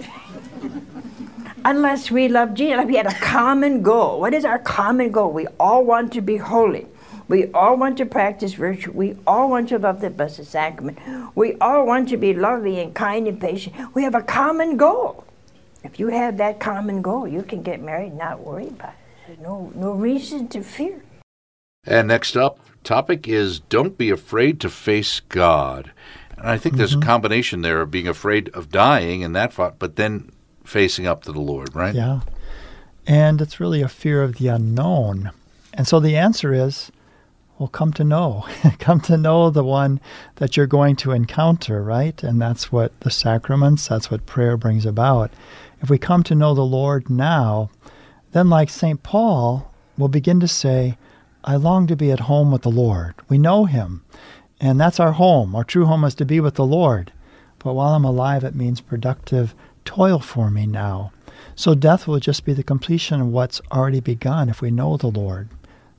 Unless 1.65 2.11
we 2.11 2.29
love 2.29 2.55
Jesus, 2.55 2.85
we 2.85 2.97
had 2.97 3.07
a 3.07 3.15
common 3.15 3.83
goal. 3.83 4.21
What 4.21 4.35
is 4.35 4.45
our 4.45 4.59
common 4.59 5.11
goal? 5.11 5.33
We 5.33 5.47
all 5.59 5.85
want 5.85 6.13
to 6.13 6.21
be 6.21 6.37
holy. 6.37 6.87
We 7.29 7.51
all 7.53 7.77
want 7.77 7.97
to 7.99 8.07
practice 8.07 8.55
virtue. 8.55 8.93
We 8.93 9.17
all 9.27 9.49
want 9.49 9.71
to 9.71 9.79
love 9.79 10.01
the 10.01 10.11
Blessed 10.11 10.45
Sacrament. 10.45 10.99
We 11.35 11.55
all 11.55 11.87
want 11.87 12.09
to 12.11 12.17
be 12.17 12.35
lovely 12.35 12.81
and 12.81 12.95
kind 12.95 13.27
and 13.27 13.41
patient. 13.41 13.75
We 13.95 14.03
have 14.03 14.15
a 14.15 14.23
common 14.23 14.77
goal. 14.77 15.25
If 15.83 15.99
you 15.99 16.09
have 16.09 16.37
that 16.39 16.61
common 16.61 17.03
goal, 17.03 17.27
you 17.27 17.43
can 17.43 17.63
get 17.63 17.81
married 17.83 18.09
and 18.09 18.19
not 18.19 18.41
worry 18.41 18.69
about 18.69 18.91
it. 18.91 19.27
There's 19.27 19.39
no, 19.39 19.73
no 19.75 19.93
reason 19.93 20.49
to 20.49 20.63
fear. 20.63 21.03
And 21.87 22.09
next 22.09 22.37
up, 22.37 22.61
topic 22.83 23.27
is 23.29 23.61
don't 23.61 23.97
be 23.97 24.11
afraid 24.11 24.61
to 24.61 24.71
face 24.71 25.21
God. 25.21 25.93
And 26.37 26.49
I 26.49 26.59
think 26.59 26.77
there's 26.77 26.93
a 26.93 26.97
mm-hmm. 26.97 27.09
combination 27.09 27.63
there 27.63 27.81
of 27.81 27.91
being 27.91 28.09
afraid 28.09 28.49
of 28.51 28.71
dying 28.71 29.25
and 29.25 29.35
that, 29.37 29.53
fa- 29.53 29.75
but 29.79 29.97
then 29.97 30.31
facing 30.65 31.07
up 31.07 31.23
to 31.25 31.33
the 31.33 31.41
Lord, 31.41 31.75
right? 31.75 31.95
Yeah. 31.95 32.21
And 33.07 33.41
it's 33.41 33.61
really 33.61 33.83
a 33.83 33.89
fear 33.89 34.23
of 34.23 34.37
the 34.37 34.49
unknown. 34.49 35.31
And 35.73 35.87
so 35.87 36.01
the 36.01 36.17
answer 36.17 36.55
is 36.55 36.91
well, 37.59 37.69
come 37.69 37.93
to 37.95 38.05
know. 38.05 38.45
come 38.79 39.01
to 39.03 39.17
know 39.17 39.51
the 39.51 39.65
one 39.65 40.01
that 40.37 40.57
you're 40.57 40.67
going 40.67 40.97
to 40.97 41.13
encounter, 41.13 41.83
right? 41.83 42.23
And 42.23 42.41
that's 42.41 42.73
what 42.73 42.99
the 43.01 43.11
sacraments, 43.11 43.89
that's 43.89 44.11
what 44.11 44.27
prayer 44.27 44.57
brings 44.57 44.85
about. 44.85 45.33
If 45.81 45.91
we 45.91 45.99
come 45.99 46.23
to 46.25 46.35
know 46.35 46.55
the 46.55 46.63
Lord 46.63 47.09
now, 47.11 47.71
then, 48.33 48.51
like 48.51 48.71
St. 48.71 49.03
Paul, 49.03 49.73
we'll 49.97 50.09
begin 50.09 50.41
to 50.41 50.49
say, 50.49 50.99
I 51.45 51.57
long 51.57 51.87
to 51.87 51.95
be 51.95 52.11
at 52.11 52.21
home 52.21 52.51
with 52.51 52.63
the 52.63 52.71
Lord. 52.71 53.15
We 53.29 53.39
know 53.39 53.67
Him. 53.67 54.05
And 54.61 54.81
that's 54.81 54.99
our 54.99 55.13
home. 55.13 55.55
Our 55.55 55.63
true 55.63 55.85
home 55.85 56.05
is 56.05 56.15
to 56.17 56.25
be 56.25 56.41
with 56.41 56.55
the 56.55 56.65
Lord. 56.65 57.13
But 57.59 57.75
while 57.75 57.95
I'm 57.95 58.05
alive, 58.05 58.43
it 58.43 58.55
means 58.55 58.81
productive 58.81 59.55
toil 59.85 60.19
for 60.19 60.51
me 60.51 60.67
now. 60.67 61.13
So 61.55 61.75
death 61.75 62.07
will 62.07 62.19
just 62.19 62.45
be 62.45 62.53
the 62.53 62.63
completion 62.63 63.21
of 63.21 63.29
what's 63.29 63.61
already 63.71 64.01
begun 64.01 64.49
if 64.49 64.61
we 64.61 64.71
know 64.71 64.97
the 64.97 65.09
Lord. 65.09 65.49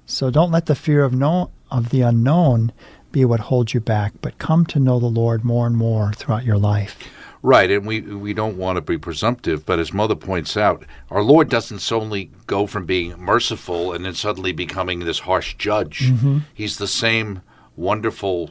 So 0.06 0.30
don't 0.30 0.52
let 0.52 0.68
the 0.68 0.76
fear 0.76 1.04
of 1.04 1.14
know 1.14 1.52
of 1.72 1.90
the 1.90 2.02
unknown 2.02 2.72
be 3.12 3.26
what 3.26 3.40
holds 3.40 3.74
you 3.74 3.80
back, 3.80 4.14
but 4.22 4.38
come 4.38 4.66
to 4.68 4.80
know 4.80 5.00
the 5.00 5.06
Lord 5.06 5.44
more 5.44 5.66
and 5.66 5.76
more 5.76 6.14
throughout 6.14 6.44
your 6.44 6.58
life. 6.58 7.00
Right, 7.42 7.70
and 7.70 7.86
we 7.86 8.02
we 8.02 8.34
don't 8.34 8.58
want 8.58 8.78
to 8.78 8.82
be 8.82 8.98
presumptive, 8.98 9.66
but 9.66 9.78
as 9.78 9.94
Mother 9.94 10.16
points 10.16 10.58
out, 10.58 10.84
our 11.12 11.22
Lord 11.22 11.48
doesn't 11.48 11.80
solely 11.80 12.32
go 12.48 12.66
from 12.66 12.86
being 12.86 13.16
merciful 13.20 13.94
and 13.94 14.04
then 14.04 14.16
suddenly 14.16 14.52
becoming 14.52 15.00
this 15.00 15.20
harsh 15.20 15.54
judge. 15.56 16.10
Mm-hmm. 16.10 16.40
He's 16.54 16.78
the 16.78 16.88
same 16.88 17.42
wonderful 17.76 18.50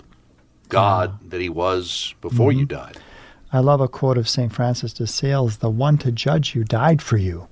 God 0.69 1.11
ah. 1.15 1.25
that 1.29 1.41
he 1.41 1.49
was 1.49 2.15
before 2.21 2.53
you 2.53 2.67
mm-hmm. 2.67 2.77
died. 2.77 2.99
I 3.53 3.61
love 3.61 3.81
a 3.81 3.89
quote 3.89 4.17
of 4.17 4.29
St. 4.29 4.53
Francis 4.53 4.93
de 4.93 5.07
Sales, 5.07 5.59
the 5.59 5.71
one 5.71 5.99
to 5.99 6.11
judge 6.11 6.55
you 6.55 6.65
died 6.65 7.03
for 7.03 7.17
you. 7.17 7.49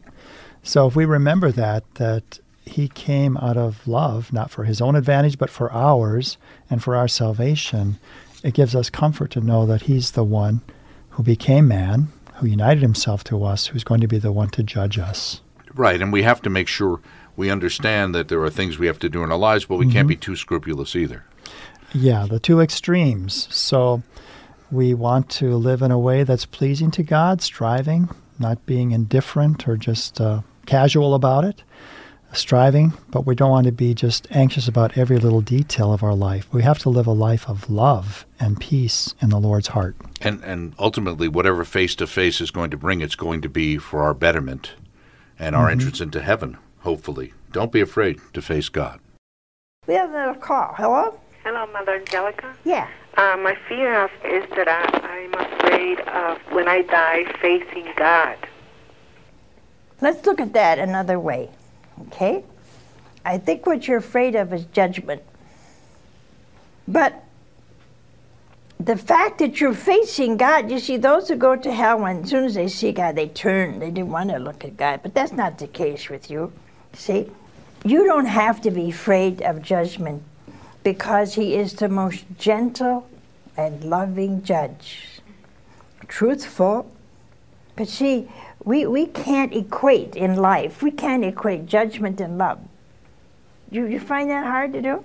So 0.62 0.86
if 0.86 0.96
we 0.96 1.04
remember 1.04 1.52
that, 1.52 1.84
that 1.94 2.38
he 2.64 2.88
came 2.88 3.36
out 3.38 3.56
of 3.56 3.86
love, 3.86 4.32
not 4.32 4.50
for 4.50 4.64
his 4.64 4.80
own 4.80 4.96
advantage, 4.96 5.38
but 5.38 5.50
for 5.50 5.72
ours 5.72 6.36
and 6.70 6.82
for 6.82 6.96
our 6.96 7.08
salvation, 7.08 7.98
it 8.42 8.54
gives 8.54 8.74
us 8.74 8.90
comfort 8.90 9.30
to 9.32 9.40
know 9.40 9.66
that 9.66 9.82
he's 9.82 10.12
the 10.12 10.24
one 10.24 10.62
who 11.10 11.22
became 11.22 11.68
man, 11.68 12.08
who 12.36 12.46
united 12.46 12.82
himself 12.82 13.22
to 13.24 13.44
us, 13.44 13.66
who's 13.66 13.84
going 13.84 14.00
to 14.00 14.08
be 14.08 14.18
the 14.18 14.32
one 14.32 14.48
to 14.50 14.62
judge 14.62 14.98
us. 14.98 15.40
Right, 15.74 16.00
and 16.00 16.12
we 16.12 16.22
have 16.22 16.42
to 16.42 16.50
make 16.50 16.68
sure 16.68 17.00
we 17.36 17.50
understand 17.50 18.14
that 18.14 18.28
there 18.28 18.42
are 18.42 18.50
things 18.50 18.78
we 18.78 18.86
have 18.86 18.98
to 19.00 19.08
do 19.08 19.22
in 19.22 19.32
our 19.32 19.38
lives, 19.38 19.64
but 19.64 19.76
we 19.76 19.90
can't 19.90 20.08
be 20.08 20.16
too 20.16 20.36
scrupulous 20.36 20.94
either. 20.94 21.24
Yeah, 21.94 22.26
the 22.28 22.38
two 22.38 22.60
extremes. 22.60 23.48
So 23.54 24.02
we 24.70 24.94
want 24.94 25.30
to 25.30 25.56
live 25.56 25.82
in 25.82 25.90
a 25.90 25.98
way 25.98 26.24
that's 26.24 26.46
pleasing 26.46 26.90
to 26.92 27.02
God, 27.02 27.40
striving, 27.40 28.08
not 28.38 28.64
being 28.66 28.92
indifferent 28.92 29.66
or 29.66 29.76
just 29.76 30.20
uh, 30.20 30.42
casual 30.66 31.14
about 31.14 31.44
it, 31.44 31.62
striving, 32.32 32.92
but 33.10 33.26
we 33.26 33.34
don't 33.34 33.50
want 33.50 33.66
to 33.66 33.72
be 33.72 33.94
just 33.94 34.26
anxious 34.30 34.68
about 34.68 34.96
every 34.96 35.18
little 35.18 35.40
detail 35.40 35.92
of 35.92 36.02
our 36.02 36.14
life. 36.14 36.52
We 36.52 36.62
have 36.62 36.78
to 36.80 36.88
live 36.88 37.06
a 37.06 37.12
life 37.12 37.48
of 37.48 37.70
love 37.70 38.26
and 38.40 38.60
peace 38.60 39.14
in 39.20 39.30
the 39.30 39.40
Lord's 39.40 39.68
heart. 39.68 39.96
And 40.20 40.42
and 40.44 40.74
ultimately, 40.78 41.28
whatever 41.28 41.64
face 41.64 41.94
to 41.96 42.06
face 42.06 42.40
is 42.40 42.50
going 42.50 42.70
to 42.70 42.76
bring, 42.76 43.00
it's 43.00 43.14
going 43.14 43.40
to 43.42 43.48
be 43.48 43.78
for 43.78 44.02
our 44.02 44.14
betterment 44.14 44.72
and 45.38 45.56
our 45.56 45.68
entrance 45.68 46.00
into 46.00 46.20
heaven. 46.20 46.58
Hopefully, 46.80 47.32
don't 47.52 47.72
be 47.72 47.80
afraid 47.80 48.20
to 48.32 48.42
face 48.42 48.68
God. 48.68 49.00
We 49.86 49.94
have 49.94 50.10
a 50.10 50.12
little 50.12 50.34
call. 50.34 50.74
Hello? 50.76 51.18
Hello, 51.44 51.66
Mother 51.72 51.96
Angelica. 51.96 52.54
Yeah. 52.64 52.88
Uh, 53.16 53.36
my 53.36 53.56
fear 53.68 54.04
is 54.24 54.48
that 54.56 54.68
I, 54.68 54.84
I'm 55.06 55.34
afraid 55.34 56.00
of 56.08 56.38
when 56.54 56.68
I 56.68 56.82
die 56.82 57.24
facing 57.40 57.92
God. 57.96 58.36
Let's 60.00 60.24
look 60.24 60.40
at 60.40 60.52
that 60.52 60.78
another 60.78 61.18
way. 61.18 61.50
Okay? 62.00 62.44
I 63.24 63.38
think 63.38 63.66
what 63.66 63.86
you're 63.86 63.98
afraid 63.98 64.34
of 64.34 64.52
is 64.52 64.64
judgment. 64.66 65.22
But 66.88 67.22
the 68.80 68.96
fact 68.96 69.38
that 69.38 69.60
you're 69.60 69.74
facing 69.74 70.36
God, 70.36 70.70
you 70.70 70.80
see, 70.80 70.96
those 70.96 71.28
who 71.28 71.36
go 71.36 71.54
to 71.54 71.72
hell, 71.72 72.00
when 72.00 72.24
as 72.24 72.30
soon 72.30 72.44
as 72.44 72.54
they 72.54 72.68
see 72.68 72.92
God, 72.92 73.14
they 73.14 73.28
turn. 73.28 73.78
They 73.78 73.90
didn't 73.90 74.10
want 74.10 74.30
to 74.30 74.38
look 74.38 74.64
at 74.64 74.76
God. 74.76 75.00
But 75.02 75.14
that's 75.14 75.32
not 75.32 75.58
the 75.58 75.68
case 75.68 76.08
with 76.08 76.30
you. 76.30 76.52
See? 76.94 77.30
You 77.84 78.04
don't 78.04 78.26
have 78.26 78.60
to 78.62 78.70
be 78.70 78.90
afraid 78.90 79.42
of 79.42 79.62
judgment 79.62 80.22
because 80.82 81.34
He 81.34 81.54
is 81.54 81.74
the 81.74 81.88
most 81.88 82.24
gentle 82.38 83.08
and 83.56 83.84
loving 83.84 84.42
judge. 84.42 85.20
Truthful, 86.08 86.90
but 87.76 87.88
see, 87.88 88.28
we, 88.64 88.86
we 88.86 89.06
can't 89.06 89.54
equate 89.54 90.14
in 90.14 90.36
life, 90.36 90.82
we 90.82 90.90
can't 90.90 91.24
equate 91.24 91.66
judgment 91.66 92.20
and 92.20 92.38
love. 92.38 92.60
You, 93.70 93.86
you 93.86 93.98
find 93.98 94.30
that 94.30 94.46
hard 94.46 94.72
to 94.74 94.82
do? 94.82 95.04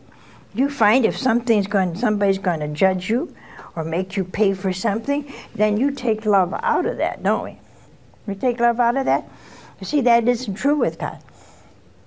You 0.54 0.70
find 0.70 1.06
if 1.06 1.18
something's 1.18 1.68
going, 1.68 1.96
somebody's 1.96 2.38
going 2.38 2.60
to 2.60 2.68
judge 2.68 3.10
you 3.10 3.36
or 3.76 3.84
make 3.84 4.18
you 4.18 4.24
pay 4.24 4.54
for 4.54 4.74
something, 4.74 5.32
then 5.56 5.78
you 5.78 5.92
take 5.92 6.26
love 6.26 6.54
out 6.62 6.86
of 6.86 6.98
that, 6.98 7.24
don't 7.24 7.44
we? 7.44 7.60
We 8.26 8.36
take 8.36 8.60
love 8.60 8.80
out 8.80 8.98
of 8.98 9.06
that. 9.06 9.30
You 9.80 9.86
see, 9.86 10.02
that 10.02 10.28
isn't 10.28 10.56
true 10.56 10.76
with 10.76 11.00
God. 11.00 11.22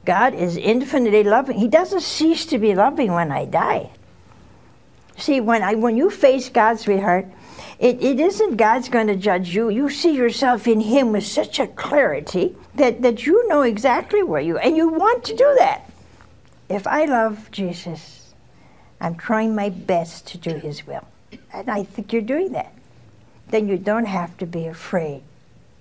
God 0.05 0.35
is 0.35 0.57
infinitely 0.57 1.25
loving. 1.25 1.59
He 1.59 1.69
doesn't 1.69 2.01
cease 2.01 2.47
to 2.47 2.59
be 2.59 2.75
loving 2.75 3.13
when 3.13 3.31
I 3.31 3.45
die. 3.45 3.91
See, 5.17 5.41
when 5.41 5.63
I 5.63 5.75
when 5.75 5.97
you 5.97 6.11
face 6.11 6.49
God, 6.49 6.81
sweetheart, 6.81 7.27
it, 7.81 8.03
it 8.03 8.21
isn't 8.21 8.57
God's 8.57 8.91
going 8.91 9.07
to 9.07 9.17
judge 9.17 9.55
you. 9.55 9.71
You 9.71 9.89
see 9.89 10.15
yourself 10.15 10.69
in 10.69 10.81
Him 10.81 11.13
with 11.13 11.25
such 11.25 11.59
a 11.59 11.67
clarity 11.67 12.55
that, 12.75 13.01
that 13.01 13.25
you 13.25 13.49
know 13.49 13.63
exactly 13.63 14.23
where 14.23 14.43
you 14.43 14.57
are 14.57 14.61
and 14.61 14.77
you 14.77 14.91
want 14.91 15.25
to 15.25 15.35
do 15.35 15.55
that. 15.59 15.91
If 16.69 16.87
I 16.87 17.07
love 17.07 17.51
Jesus, 17.51 18.35
I'm 19.01 19.15
trying 19.15 19.55
my 19.55 19.71
best 19.71 20.27
to 20.29 20.39
do 20.39 20.57
His 20.57 20.87
will. 20.87 21.09
And 21.55 21.71
I 21.71 21.85
think 21.85 22.13
you're 22.13 22.21
doing 22.21 22.53
that. 22.53 22.75
Then 23.49 23.67
you 23.67 23.79
don't 23.79 24.05
have 24.05 24.37
to 24.39 24.47
be 24.47 24.67
afraid 24.67 25.23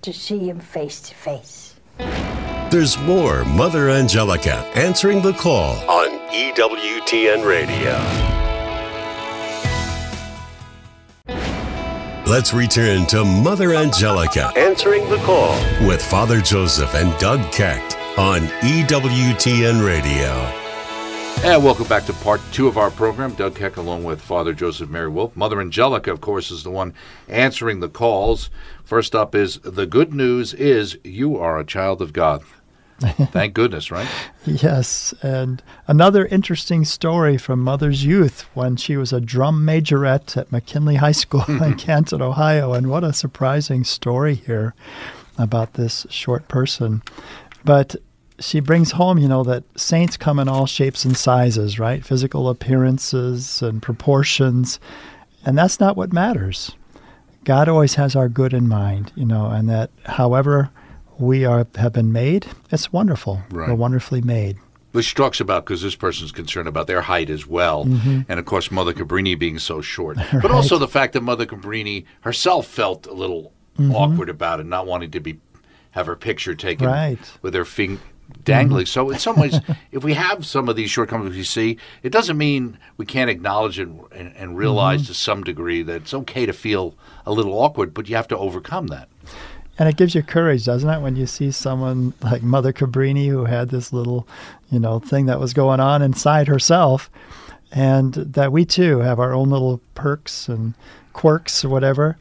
to 0.00 0.12
see 0.14 0.48
Him 0.48 0.58
face 0.58 1.02
to 1.02 1.14
face. 1.14 1.74
There's 2.70 2.98
more 3.00 3.44
Mother 3.44 3.90
Angelica 3.90 4.54
answering 4.74 5.20
the 5.20 5.34
call 5.34 5.76
on 5.90 6.08
EWTN 6.30 7.46
Radio. 7.46 8.39
Let's 12.30 12.54
return 12.54 13.06
to 13.06 13.24
Mother 13.24 13.74
Angelica 13.74 14.52
answering 14.56 15.02
the 15.10 15.16
call 15.16 15.50
with 15.84 16.00
Father 16.00 16.40
Joseph 16.40 16.94
and 16.94 17.18
Doug 17.18 17.50
Keck 17.50 17.82
on 18.16 18.42
EWTN 18.62 19.84
Radio. 19.84 20.28
And 21.42 21.64
welcome 21.64 21.88
back 21.88 22.04
to 22.06 22.12
part 22.12 22.40
two 22.52 22.68
of 22.68 22.78
our 22.78 22.92
program. 22.92 23.34
Doug 23.34 23.56
Keck, 23.56 23.78
along 23.78 24.04
with 24.04 24.20
Father 24.20 24.52
Joseph 24.52 24.90
Mary 24.90 25.08
Wolfe. 25.08 25.34
Mother 25.34 25.60
Angelica, 25.60 26.12
of 26.12 26.20
course, 26.20 26.52
is 26.52 26.62
the 26.62 26.70
one 26.70 26.94
answering 27.26 27.80
the 27.80 27.88
calls. 27.88 28.48
First 28.84 29.16
up 29.16 29.34
is 29.34 29.56
the 29.64 29.86
good 29.86 30.14
news 30.14 30.54
is 30.54 30.98
you 31.02 31.36
are 31.36 31.58
a 31.58 31.64
child 31.64 32.00
of 32.00 32.12
God. 32.12 32.44
Thank 33.32 33.54
goodness, 33.54 33.90
right? 33.90 34.06
Yes, 34.44 35.14
and 35.22 35.62
another 35.86 36.26
interesting 36.26 36.84
story 36.84 37.38
from 37.38 37.60
Mother's 37.60 38.04
youth 38.04 38.42
when 38.52 38.76
she 38.76 38.96
was 38.96 39.10
a 39.10 39.22
drum 39.22 39.64
majorette 39.64 40.36
at 40.36 40.52
McKinley 40.52 40.96
High 40.96 41.12
School 41.12 41.44
in 41.48 41.76
Canton, 41.76 42.20
Ohio. 42.20 42.74
And 42.74 42.90
what 42.90 43.02
a 43.02 43.14
surprising 43.14 43.84
story 43.84 44.34
here 44.34 44.74
about 45.38 45.74
this 45.74 46.06
short 46.10 46.46
person. 46.48 47.02
But 47.64 47.96
she 48.38 48.60
brings 48.60 48.92
home, 48.92 49.16
you 49.16 49.28
know, 49.28 49.44
that 49.44 49.64
saints 49.76 50.18
come 50.18 50.38
in 50.38 50.48
all 50.48 50.66
shapes 50.66 51.04
and 51.06 51.16
sizes, 51.16 51.78
right? 51.78 52.04
Physical 52.04 52.50
appearances 52.50 53.62
and 53.62 53.80
proportions. 53.80 54.78
And 55.46 55.56
that's 55.56 55.80
not 55.80 55.96
what 55.96 56.12
matters. 56.12 56.72
God 57.44 57.66
always 57.66 57.94
has 57.94 58.14
our 58.14 58.28
good 58.28 58.52
in 58.52 58.68
mind, 58.68 59.12
you 59.14 59.24
know, 59.24 59.46
and 59.46 59.70
that 59.70 59.90
however 60.04 60.70
we 61.20 61.44
are 61.44 61.66
have 61.76 61.92
been 61.92 62.12
made, 62.12 62.46
it's 62.70 62.92
wonderful. 62.92 63.42
Right. 63.50 63.68
We're 63.68 63.74
wonderfully 63.74 64.20
made. 64.20 64.58
Which 64.92 65.14
talks 65.14 65.40
about 65.40 65.64
because 65.64 65.82
this 65.82 65.94
person's 65.94 66.32
concerned 66.32 66.66
about 66.66 66.88
their 66.88 67.02
height 67.02 67.30
as 67.30 67.46
well, 67.46 67.84
mm-hmm. 67.84 68.22
and 68.28 68.40
of 68.40 68.46
course 68.46 68.72
Mother 68.72 68.92
Cabrini 68.92 69.38
being 69.38 69.58
so 69.60 69.80
short, 69.80 70.18
but 70.42 70.50
also 70.50 70.78
the 70.78 70.88
fact 70.88 71.12
that 71.12 71.22
Mother 71.22 71.46
Cabrini 71.46 72.06
herself 72.22 72.66
felt 72.66 73.06
a 73.06 73.12
little 73.12 73.52
mm-hmm. 73.78 73.94
awkward 73.94 74.28
about 74.28 74.58
it, 74.58 74.66
not 74.66 74.86
wanting 74.86 75.12
to 75.12 75.20
be 75.20 75.38
have 75.92 76.06
her 76.06 76.16
picture 76.16 76.54
taken 76.54 76.86
Right. 76.86 77.18
with 77.42 77.54
her 77.54 77.64
finger 77.64 78.00
dangling. 78.44 78.86
So 78.86 79.10
in 79.10 79.18
some 79.18 79.38
ways, 79.38 79.54
mm-hmm. 79.54 79.72
if 79.92 80.04
we 80.04 80.14
have 80.14 80.46
some 80.46 80.68
of 80.68 80.76
these 80.76 80.90
shortcomings 80.90 81.36
we 81.36 81.42
see, 81.42 81.78
it 82.02 82.10
doesn't 82.10 82.38
mean 82.38 82.78
we 82.96 83.06
can't 83.06 83.30
acknowledge 83.30 83.78
it 83.78 83.88
and, 84.12 84.34
and 84.36 84.56
realize 84.56 85.06
to 85.06 85.14
some 85.14 85.42
degree 85.42 85.82
that 85.82 86.02
it's 86.02 86.14
okay 86.14 86.46
to 86.46 86.52
feel 86.52 86.94
a 87.26 87.32
little 87.32 87.52
awkward, 87.52 87.92
but 87.92 88.08
you 88.08 88.16
have 88.16 88.28
to 88.28 88.38
overcome 88.38 88.88
that. 88.88 89.08
And 89.78 89.88
it 89.88 89.96
gives 89.96 90.14
you 90.14 90.22
courage, 90.22 90.66
doesn't 90.66 90.90
it, 90.90 91.00
when 91.00 91.16
you 91.16 91.26
see 91.26 91.50
someone 91.50 92.12
like 92.20 92.42
Mother 92.42 92.72
Cabrini 92.72 93.28
who 93.28 93.46
had 93.46 93.70
this 93.70 93.92
little, 93.92 94.28
you 94.70 94.78
know, 94.78 94.98
thing 94.98 95.26
that 95.26 95.40
was 95.40 95.54
going 95.54 95.80
on 95.80 96.02
inside 96.02 96.48
herself, 96.48 97.10
and 97.72 98.12
that 98.14 98.52
we 98.52 98.64
too 98.64 98.98
have 98.98 99.18
our 99.18 99.32
own 99.32 99.48
little 99.48 99.80
perks 99.94 100.48
and 100.48 100.74
quirks 101.12 101.64
or 101.64 101.70
whatever, 101.70 102.18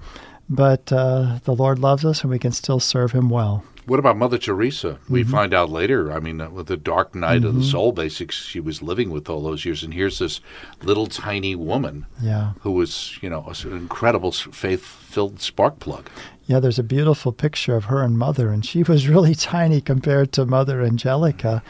but 0.50 0.92
uh, 0.94 1.40
the 1.44 1.54
Lord 1.54 1.80
loves 1.80 2.06
us 2.06 2.22
and 2.22 2.32
we 2.32 2.40
can 2.40 2.52
still 2.52 2.80
serve 2.80 3.12
Him 3.12 3.30
well. 3.30 3.64
What 3.86 4.00
about 4.00 4.18
Mother 4.18 4.38
Teresa? 4.38 4.92
Mm-hmm. 4.92 5.14
We 5.14 5.24
find 5.24 5.52
out 5.52 5.72
later. 5.72 6.12
I 6.12 6.20
mean, 6.20 6.40
uh, 6.40 6.52
with 6.52 6.68
the 6.68 6.78
dark 6.78 7.16
night 7.16 7.40
mm-hmm. 7.40 7.48
of 7.48 7.54
the 7.56 7.62
mm-hmm. 7.62 7.70
soul, 7.70 7.92
basically, 7.92 8.34
she 8.34 8.60
was 8.60 8.84
living 8.84 9.10
with 9.10 9.28
all 9.28 9.42
those 9.42 9.66
years, 9.66 9.84
and 9.84 9.94
here's 9.94 10.20
this 10.20 10.40
little 10.84 11.08
tiny 11.08 11.56
woman, 11.56 12.06
yeah, 12.22 12.54
who 12.62 12.72
was, 12.72 13.18
you 13.22 13.30
know, 13.30 13.52
an 13.64 13.74
incredible 13.74 14.32
faith-filled 14.32 15.42
spark 15.42 15.80
plug. 15.80 16.08
Yeah, 16.50 16.60
there's 16.60 16.80
a 16.80 16.84
beautiful 16.84 17.32
picture 17.32 17.76
of 17.76 17.86
her 17.86 18.02
and 18.02 18.18
Mother, 18.18 18.50
and 18.52 18.66
she 18.66 18.82
was 18.82 19.08
really 19.08 19.36
tiny 19.54 19.82
compared 19.82 20.32
to 20.32 20.48
Mother 20.48 20.82
Angelica, 20.82 21.62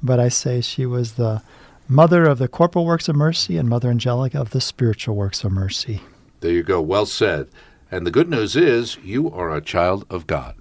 but 0.00 0.20
I 0.20 0.28
say 0.28 0.60
she 0.60 0.86
was 0.86 1.14
the 1.14 1.42
mother 1.88 2.24
of 2.24 2.38
the 2.38 2.46
corporal 2.46 2.86
works 2.86 3.08
of 3.08 3.16
mercy 3.16 3.56
and 3.56 3.68
Mother 3.68 3.90
Angelica 3.90 4.38
of 4.38 4.50
the 4.50 4.60
spiritual 4.60 5.16
works 5.16 5.42
of 5.42 5.50
mercy. 5.50 6.02
There 6.38 6.52
you 6.52 6.62
go. 6.62 6.80
Well 6.80 7.04
said. 7.04 7.48
And 7.90 8.06
the 8.06 8.12
good 8.12 8.30
news 8.30 8.54
is 8.54 8.96
you 9.02 9.28
are 9.28 9.52
a 9.52 9.60
child 9.60 10.06
of 10.08 10.28
God. 10.28 10.54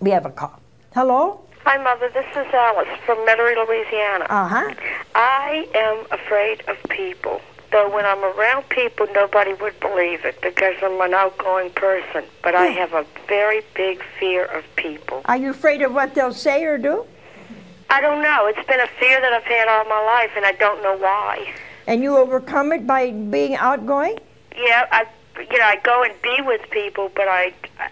We 0.00 0.12
have 0.12 0.24
a 0.24 0.30
call. 0.30 0.58
Hello? 0.94 1.42
Hi, 1.64 1.76
Mother. 1.76 2.08
This 2.08 2.24
is 2.30 2.54
Alice 2.54 2.88
from 3.04 3.18
Metairie, 3.26 3.66
Louisiana. 3.66 4.24
Uh 4.30 4.48
huh. 4.48 4.74
I 5.14 5.68
am 5.74 6.06
afraid 6.10 6.62
of 6.68 6.78
people. 6.88 7.42
Though 7.76 7.90
when 7.90 8.06
I'm 8.06 8.24
around 8.24 8.66
people, 8.70 9.06
nobody 9.12 9.52
would 9.52 9.78
believe 9.80 10.24
it 10.24 10.40
because 10.40 10.76
I'm 10.82 10.98
an 10.98 11.12
outgoing 11.12 11.68
person. 11.72 12.24
But 12.42 12.54
I 12.54 12.68
have 12.68 12.94
a 12.94 13.04
very 13.28 13.60
big 13.74 14.02
fear 14.18 14.46
of 14.46 14.64
people. 14.76 15.20
Are 15.26 15.36
you 15.36 15.50
afraid 15.50 15.82
of 15.82 15.92
what 15.92 16.14
they'll 16.14 16.32
say 16.32 16.64
or 16.64 16.78
do? 16.78 17.04
I 17.90 18.00
don't 18.00 18.22
know. 18.22 18.46
It's 18.46 18.66
been 18.66 18.80
a 18.80 18.86
fear 18.98 19.20
that 19.20 19.30
I've 19.30 19.42
had 19.42 19.68
all 19.68 19.84
my 19.84 20.02
life, 20.06 20.30
and 20.36 20.46
I 20.46 20.52
don't 20.52 20.82
know 20.82 20.96
why. 20.96 21.52
And 21.86 22.02
you 22.02 22.16
overcome 22.16 22.72
it 22.72 22.86
by 22.86 23.10
being 23.10 23.56
outgoing? 23.56 24.20
Yeah, 24.56 24.86
I, 24.90 25.04
you 25.38 25.58
know, 25.58 25.64
I 25.66 25.76
go 25.84 26.02
and 26.02 26.14
be 26.22 26.38
with 26.46 26.62
people, 26.70 27.10
but 27.14 27.28
I, 27.28 27.52
I 27.78 27.90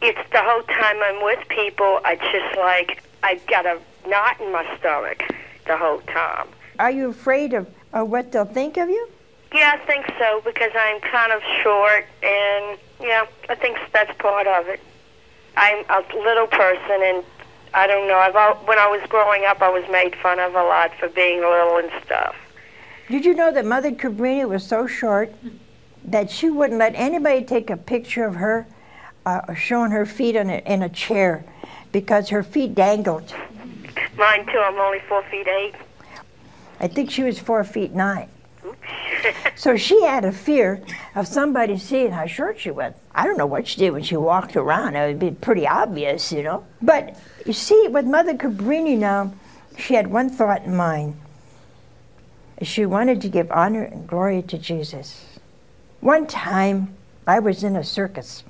it's 0.00 0.30
the 0.32 0.40
whole 0.40 0.62
time 0.62 0.96
I'm 1.02 1.22
with 1.22 1.46
people, 1.48 2.00
I 2.06 2.16
just 2.16 2.56
like 2.56 3.02
I've 3.22 3.46
got 3.48 3.66
a 3.66 3.78
knot 4.08 4.40
in 4.40 4.50
my 4.50 4.64
stomach 4.78 5.24
the 5.66 5.76
whole 5.76 6.00
time. 6.00 6.48
Are 6.78 6.90
you 6.90 7.10
afraid 7.10 7.52
of, 7.52 7.66
of 7.92 8.08
what 8.08 8.32
they'll 8.32 8.44
think 8.44 8.76
of 8.76 8.88
you? 8.88 9.08
Yeah, 9.52 9.72
I 9.74 9.84
think 9.84 10.06
so 10.18 10.40
because 10.44 10.70
I'm 10.78 11.00
kind 11.00 11.32
of 11.32 11.42
short, 11.62 12.06
and 12.22 12.78
yeah, 13.00 13.26
I 13.48 13.54
think 13.56 13.78
that's 13.92 14.16
part 14.18 14.46
of 14.46 14.68
it. 14.68 14.80
I'm 15.56 15.84
a 15.88 16.04
little 16.16 16.46
person, 16.46 17.02
and 17.02 17.24
I 17.74 17.86
don't 17.86 18.06
know. 18.06 18.18
I've 18.18 18.36
all, 18.36 18.54
when 18.66 18.78
I 18.78 18.86
was 18.86 19.00
growing 19.08 19.44
up, 19.44 19.60
I 19.60 19.68
was 19.68 19.84
made 19.90 20.14
fun 20.16 20.38
of 20.38 20.54
a 20.54 20.62
lot 20.62 20.92
for 20.98 21.08
being 21.08 21.40
little 21.40 21.78
and 21.78 21.90
stuff. 22.04 22.36
Did 23.08 23.24
you 23.24 23.34
know 23.34 23.50
that 23.52 23.66
Mother 23.66 23.90
Cabrini 23.90 24.48
was 24.48 24.64
so 24.64 24.86
short 24.86 25.34
that 26.04 26.30
she 26.30 26.48
wouldn't 26.48 26.78
let 26.78 26.94
anybody 26.94 27.44
take 27.44 27.70
a 27.70 27.76
picture 27.76 28.24
of 28.24 28.36
her 28.36 28.66
uh, 29.26 29.52
showing 29.54 29.90
her 29.90 30.06
feet 30.06 30.36
in 30.36 30.48
a, 30.48 30.58
in 30.58 30.82
a 30.82 30.88
chair 30.88 31.44
because 31.92 32.28
her 32.28 32.42
feet 32.42 32.74
dangled. 32.74 33.34
Mine 34.16 34.46
too. 34.46 34.58
I'm 34.58 34.78
only 34.78 35.00
four 35.08 35.22
feet 35.24 35.48
eight. 35.48 35.74
I 36.80 36.88
think 36.88 37.10
she 37.10 37.22
was 37.22 37.38
four 37.38 37.62
feet 37.62 37.92
nine. 37.92 38.28
so 39.54 39.76
she 39.76 40.02
had 40.02 40.24
a 40.24 40.32
fear 40.32 40.82
of 41.14 41.28
somebody 41.28 41.78
seeing 41.78 42.10
how 42.10 42.26
short 42.26 42.58
she 42.58 42.70
was. 42.70 42.94
I 43.14 43.24
don't 43.26 43.36
know 43.36 43.46
what 43.46 43.68
she 43.68 43.78
did 43.78 43.90
when 43.90 44.02
she 44.02 44.16
walked 44.16 44.56
around. 44.56 44.96
It 44.96 45.06
would 45.06 45.18
be 45.18 45.30
pretty 45.30 45.66
obvious, 45.66 46.32
you 46.32 46.42
know. 46.42 46.66
But 46.80 47.18
you 47.44 47.52
see, 47.52 47.88
with 47.88 48.06
Mother 48.06 48.34
Cabrini 48.34 48.96
now, 48.96 49.34
she 49.76 49.94
had 49.94 50.06
one 50.06 50.30
thought 50.30 50.64
in 50.64 50.74
mind. 50.74 51.20
She 52.62 52.86
wanted 52.86 53.20
to 53.22 53.28
give 53.28 53.50
honor 53.50 53.82
and 53.82 54.06
glory 54.08 54.42
to 54.42 54.58
Jesus. 54.58 55.38
One 56.00 56.26
time, 56.26 56.94
I 57.26 57.38
was 57.38 57.62
in 57.62 57.76
a 57.76 57.84
circus 57.84 58.42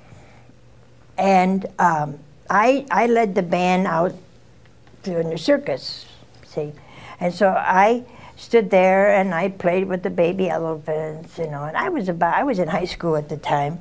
and 1.17 1.65
um, 1.77 2.19
I, 2.49 2.85
I 2.89 3.05
led 3.07 3.35
the 3.35 3.43
band 3.43 3.87
out 3.87 4.15
in 5.05 5.29
the 5.29 5.37
circus, 5.37 6.05
see. 6.45 6.71
And 7.19 7.33
so 7.33 7.49
I 7.49 8.03
stood 8.41 8.71
there 8.71 9.13
and 9.13 9.33
I 9.35 9.49
played 9.49 9.87
with 9.87 10.01
the 10.01 10.09
baby 10.09 10.49
elephants, 10.49 11.37
you 11.37 11.47
know. 11.47 11.63
And 11.63 11.77
I 11.77 11.89
was 11.89 12.09
about 12.09 12.35
I 12.35 12.43
was 12.43 12.59
in 12.59 12.67
high 12.67 12.85
school 12.85 13.15
at 13.15 13.29
the 13.29 13.37
time. 13.37 13.79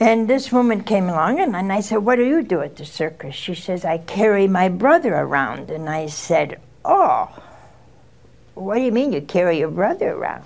And 0.00 0.26
this 0.26 0.50
woman 0.50 0.82
came 0.82 1.08
along 1.08 1.38
and, 1.38 1.54
and 1.54 1.72
I 1.72 1.80
said, 1.80 1.98
What 1.98 2.16
do 2.16 2.24
you 2.24 2.42
do 2.42 2.60
at 2.62 2.76
the 2.76 2.84
circus? 2.84 3.34
She 3.34 3.54
says, 3.54 3.84
I 3.84 3.98
carry 3.98 4.48
my 4.48 4.68
brother 4.68 5.14
around. 5.14 5.70
And 5.70 5.88
I 5.88 6.06
said, 6.06 6.60
Oh, 6.84 7.28
what 8.54 8.76
do 8.76 8.80
you 8.80 8.90
mean 8.90 9.12
you 9.12 9.20
carry 9.20 9.58
your 9.58 9.70
brother 9.70 10.12
around? 10.12 10.44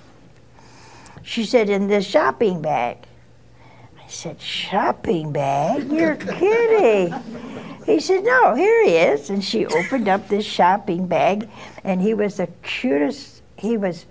She 1.23 1.45
said, 1.45 1.71
In 1.71 1.87
the 1.87 2.03
shopping 2.03 2.61
bag. 2.61 2.99
I 3.99 4.09
said, 4.09 4.41
Shopping 4.41 5.33
bag? 5.33 5.91
You're 5.91 6.17
kidding. 6.17 7.15
He 7.89 8.01
said, 8.01 8.23
No, 8.23 8.55
here 8.55 8.85
he 8.85 8.97
is. 8.97 9.31
And 9.31 9.43
she 9.43 9.65
opened 9.65 10.09
up 10.09 10.29
this 10.29 10.45
shopping 10.45 11.07
bag, 11.07 11.49
and 11.83 12.03
he 12.03 12.13
was 12.13 12.37
the 12.37 12.47
cutest. 12.63 13.41
He 13.57 13.79
was. 13.79 14.05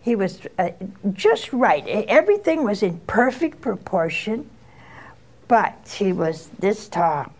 He 0.00 0.14
was 0.14 0.38
uh, 0.56 0.70
just 1.12 1.52
right. 1.52 1.84
Everything 1.88 2.62
was 2.62 2.84
in 2.84 3.00
perfect 3.08 3.60
proportion, 3.60 4.48
but 5.48 5.96
he 5.98 6.12
was 6.12 6.48
this 6.60 6.88
tall. 6.88 7.32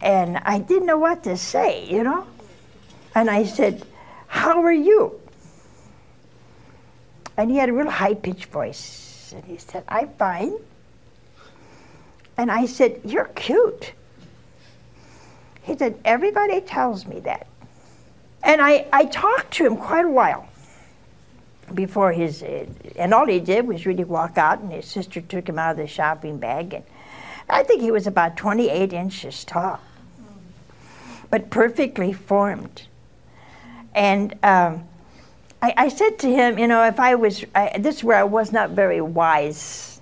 And 0.00 0.36
I 0.44 0.60
didn't 0.60 0.86
know 0.86 0.98
what 0.98 1.24
to 1.24 1.36
say, 1.36 1.84
you 1.90 2.04
know? 2.04 2.24
And 3.16 3.28
I 3.28 3.42
said, 3.42 3.84
How 4.28 4.62
are 4.62 4.72
you? 4.72 5.20
And 7.36 7.50
he 7.50 7.56
had 7.56 7.70
a 7.70 7.72
real 7.72 7.90
high 7.90 8.14
pitched 8.14 8.46
voice. 8.46 9.32
And 9.34 9.44
he 9.44 9.56
said, 9.56 9.82
I'm 9.88 10.10
fine. 10.10 10.54
And 12.36 12.52
I 12.52 12.66
said, 12.66 13.00
You're 13.04 13.32
cute. 13.34 13.94
He 15.68 15.76
said, 15.76 16.00
Everybody 16.02 16.62
tells 16.62 17.06
me 17.06 17.20
that. 17.20 17.46
And 18.42 18.62
I, 18.62 18.86
I 18.90 19.04
talked 19.04 19.52
to 19.54 19.66
him 19.66 19.76
quite 19.76 20.06
a 20.06 20.08
while 20.08 20.48
before 21.74 22.10
his, 22.12 22.42
uh, 22.42 22.64
and 22.96 23.12
all 23.12 23.26
he 23.26 23.38
did 23.38 23.66
was 23.66 23.84
really 23.84 24.04
walk 24.04 24.38
out, 24.38 24.60
and 24.60 24.72
his 24.72 24.86
sister 24.86 25.20
took 25.20 25.46
him 25.46 25.58
out 25.58 25.72
of 25.72 25.76
the 25.76 25.86
shopping 25.86 26.38
bag. 26.38 26.72
And 26.72 26.84
I 27.50 27.62
think 27.64 27.82
he 27.82 27.90
was 27.90 28.06
about 28.06 28.38
28 28.38 28.94
inches 28.94 29.44
tall, 29.44 29.78
but 31.28 31.50
perfectly 31.50 32.14
formed. 32.14 32.84
And 33.94 34.32
um, 34.42 34.88
I, 35.60 35.74
I, 35.76 35.88
said 35.90 36.18
to 36.20 36.30
him, 36.30 36.58
you 36.58 36.66
know, 36.66 36.82
if 36.84 36.98
I 36.98 37.14
was, 37.14 37.44
I, 37.54 37.76
this 37.78 37.96
is 37.96 38.04
where 38.04 38.16
I 38.16 38.24
was 38.24 38.52
not 38.52 38.70
very 38.70 39.02
wise. 39.02 40.00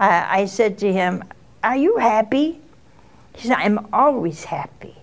I, 0.00 0.40
I 0.40 0.44
said 0.46 0.78
to 0.78 0.92
him, 0.92 1.22
Are 1.62 1.76
you 1.76 1.98
happy? 1.98 2.61
He 3.34 3.48
said, 3.48 3.56
I'm 3.58 3.88
always 3.92 4.44
happy. 4.44 4.96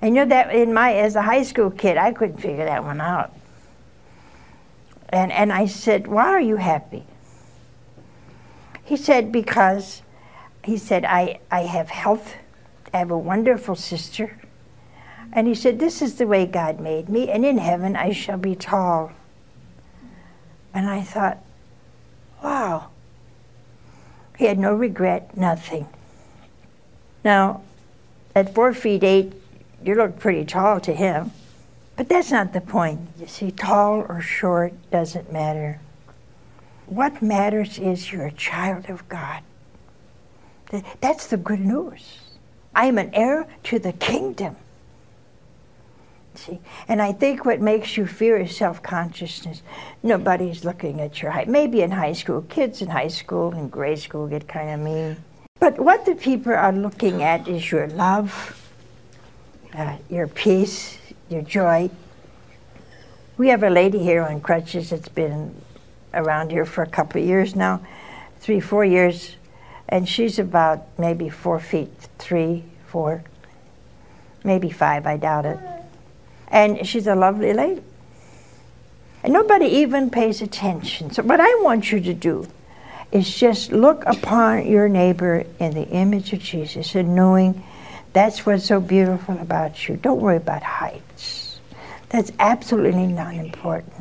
And 0.00 0.14
you 0.14 0.22
know 0.22 0.28
that 0.28 0.54
in 0.54 0.74
my 0.74 0.94
as 0.94 1.14
a 1.14 1.22
high 1.22 1.42
school 1.42 1.70
kid, 1.70 1.96
I 1.96 2.12
couldn't 2.12 2.38
figure 2.38 2.64
that 2.64 2.84
one 2.84 3.00
out. 3.00 3.32
And 5.08 5.30
and 5.30 5.52
I 5.52 5.66
said, 5.66 6.06
Why 6.06 6.26
are 6.26 6.40
you 6.40 6.56
happy? 6.56 7.04
He 8.84 8.96
said, 8.96 9.30
Because 9.30 10.02
he 10.64 10.76
said, 10.76 11.04
I, 11.04 11.40
I 11.50 11.62
have 11.62 11.90
health, 11.90 12.34
I 12.92 12.98
have 12.98 13.10
a 13.10 13.18
wonderful 13.18 13.76
sister. 13.76 14.38
And 15.32 15.46
he 15.46 15.54
said, 15.54 15.78
This 15.78 16.02
is 16.02 16.16
the 16.16 16.26
way 16.26 16.46
God 16.46 16.80
made 16.80 17.08
me, 17.08 17.30
and 17.30 17.44
in 17.44 17.58
heaven 17.58 17.96
I 17.96 18.12
shall 18.12 18.38
be 18.38 18.54
tall. 18.54 19.12
And 20.74 20.88
I 20.88 21.02
thought, 21.02 21.38
wow. 22.42 22.88
He 24.38 24.46
had 24.46 24.58
no 24.58 24.74
regret, 24.74 25.36
nothing. 25.36 25.86
Now, 27.24 27.62
at 28.34 28.54
four 28.54 28.72
feet 28.72 29.04
eight, 29.04 29.32
you 29.84 29.94
look 29.94 30.18
pretty 30.18 30.44
tall 30.44 30.80
to 30.80 30.92
him. 30.92 31.32
But 31.96 32.08
that's 32.08 32.30
not 32.30 32.52
the 32.52 32.60
point. 32.60 33.00
You 33.18 33.26
see, 33.26 33.50
tall 33.50 34.06
or 34.08 34.20
short 34.20 34.72
doesn't 34.90 35.32
matter. 35.32 35.80
What 36.86 37.22
matters 37.22 37.78
is 37.78 38.12
you're 38.12 38.26
a 38.26 38.32
child 38.32 38.88
of 38.88 39.08
God. 39.08 39.42
That's 41.00 41.26
the 41.26 41.36
good 41.36 41.60
news. 41.60 42.18
I 42.74 42.86
am 42.86 42.96
an 42.96 43.10
heir 43.12 43.46
to 43.64 43.78
the 43.78 43.92
kingdom. 43.92 44.56
See? 46.34 46.60
And 46.88 47.02
I 47.02 47.12
think 47.12 47.44
what 47.44 47.60
makes 47.60 47.98
you 47.98 48.06
fear 48.06 48.38
is 48.38 48.56
self 48.56 48.82
consciousness. 48.82 49.62
Nobody's 50.02 50.64
looking 50.64 51.00
at 51.00 51.20
your 51.20 51.30
height. 51.30 51.46
Maybe 51.46 51.82
in 51.82 51.90
high 51.90 52.14
school, 52.14 52.42
kids 52.42 52.80
in 52.80 52.88
high 52.88 53.08
school 53.08 53.52
and 53.52 53.70
grade 53.70 53.98
school 53.98 54.26
get 54.26 54.48
kind 54.48 54.70
of 54.70 54.80
mean. 54.80 55.16
But 55.62 55.78
what 55.78 56.06
the 56.06 56.16
people 56.16 56.52
are 56.52 56.72
looking 56.72 57.22
at 57.22 57.46
is 57.46 57.70
your 57.70 57.86
love, 57.86 58.60
uh, 59.72 59.96
your 60.10 60.26
peace, 60.26 60.98
your 61.28 61.42
joy. 61.42 61.88
We 63.36 63.46
have 63.46 63.62
a 63.62 63.70
lady 63.70 64.00
here 64.00 64.24
on 64.24 64.40
crutches 64.40 64.90
that's 64.90 65.08
been 65.08 65.54
around 66.14 66.50
here 66.50 66.64
for 66.64 66.82
a 66.82 66.88
couple 66.88 67.20
of 67.20 67.28
years 67.28 67.54
now, 67.54 67.80
three, 68.40 68.58
four 68.58 68.84
years. 68.84 69.36
and 69.88 70.08
she's 70.08 70.40
about 70.40 70.80
maybe 70.98 71.28
four 71.28 71.60
feet, 71.60 71.92
three, 72.18 72.64
four, 72.88 73.22
maybe 74.42 74.68
five, 74.68 75.06
I 75.06 75.16
doubt 75.16 75.46
it. 75.46 75.60
And 76.48 76.84
she's 76.84 77.06
a 77.06 77.14
lovely 77.14 77.52
lady. 77.52 77.82
And 79.22 79.32
nobody 79.32 79.66
even 79.66 80.10
pays 80.10 80.42
attention. 80.42 81.12
So, 81.12 81.22
what 81.22 81.38
I 81.38 81.54
want 81.62 81.92
you 81.92 82.00
to 82.00 82.14
do 82.14 82.48
is 83.12 83.32
just 83.32 83.70
look 83.70 84.04
upon 84.06 84.66
your 84.66 84.88
neighbor 84.88 85.44
in 85.58 85.74
the 85.74 85.86
image 85.88 86.32
of 86.32 86.40
Jesus 86.40 86.94
and 86.94 87.14
knowing 87.14 87.62
that's 88.12 88.44
what's 88.44 88.64
so 88.64 88.80
beautiful 88.80 89.38
about 89.38 89.88
you. 89.88 89.96
Don't 89.96 90.20
worry 90.20 90.36
about 90.36 90.62
heights, 90.62 91.60
that's 92.08 92.32
absolutely 92.38 93.06
not 93.06 93.34
important. 93.34 93.94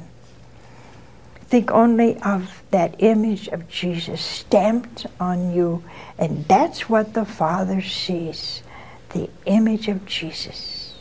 Think 1.43 1.69
only 1.71 2.17
of 2.21 2.63
that 2.71 2.95
image 2.99 3.49
of 3.49 3.67
Jesus 3.67 4.21
stamped 4.21 5.05
on 5.19 5.53
you, 5.53 5.83
and 6.17 6.45
that's 6.45 6.87
what 6.87 7.13
the 7.13 7.25
Father 7.25 7.81
sees 7.81 8.63
the 9.09 9.29
image 9.45 9.89
of 9.89 10.05
Jesus. 10.05 10.93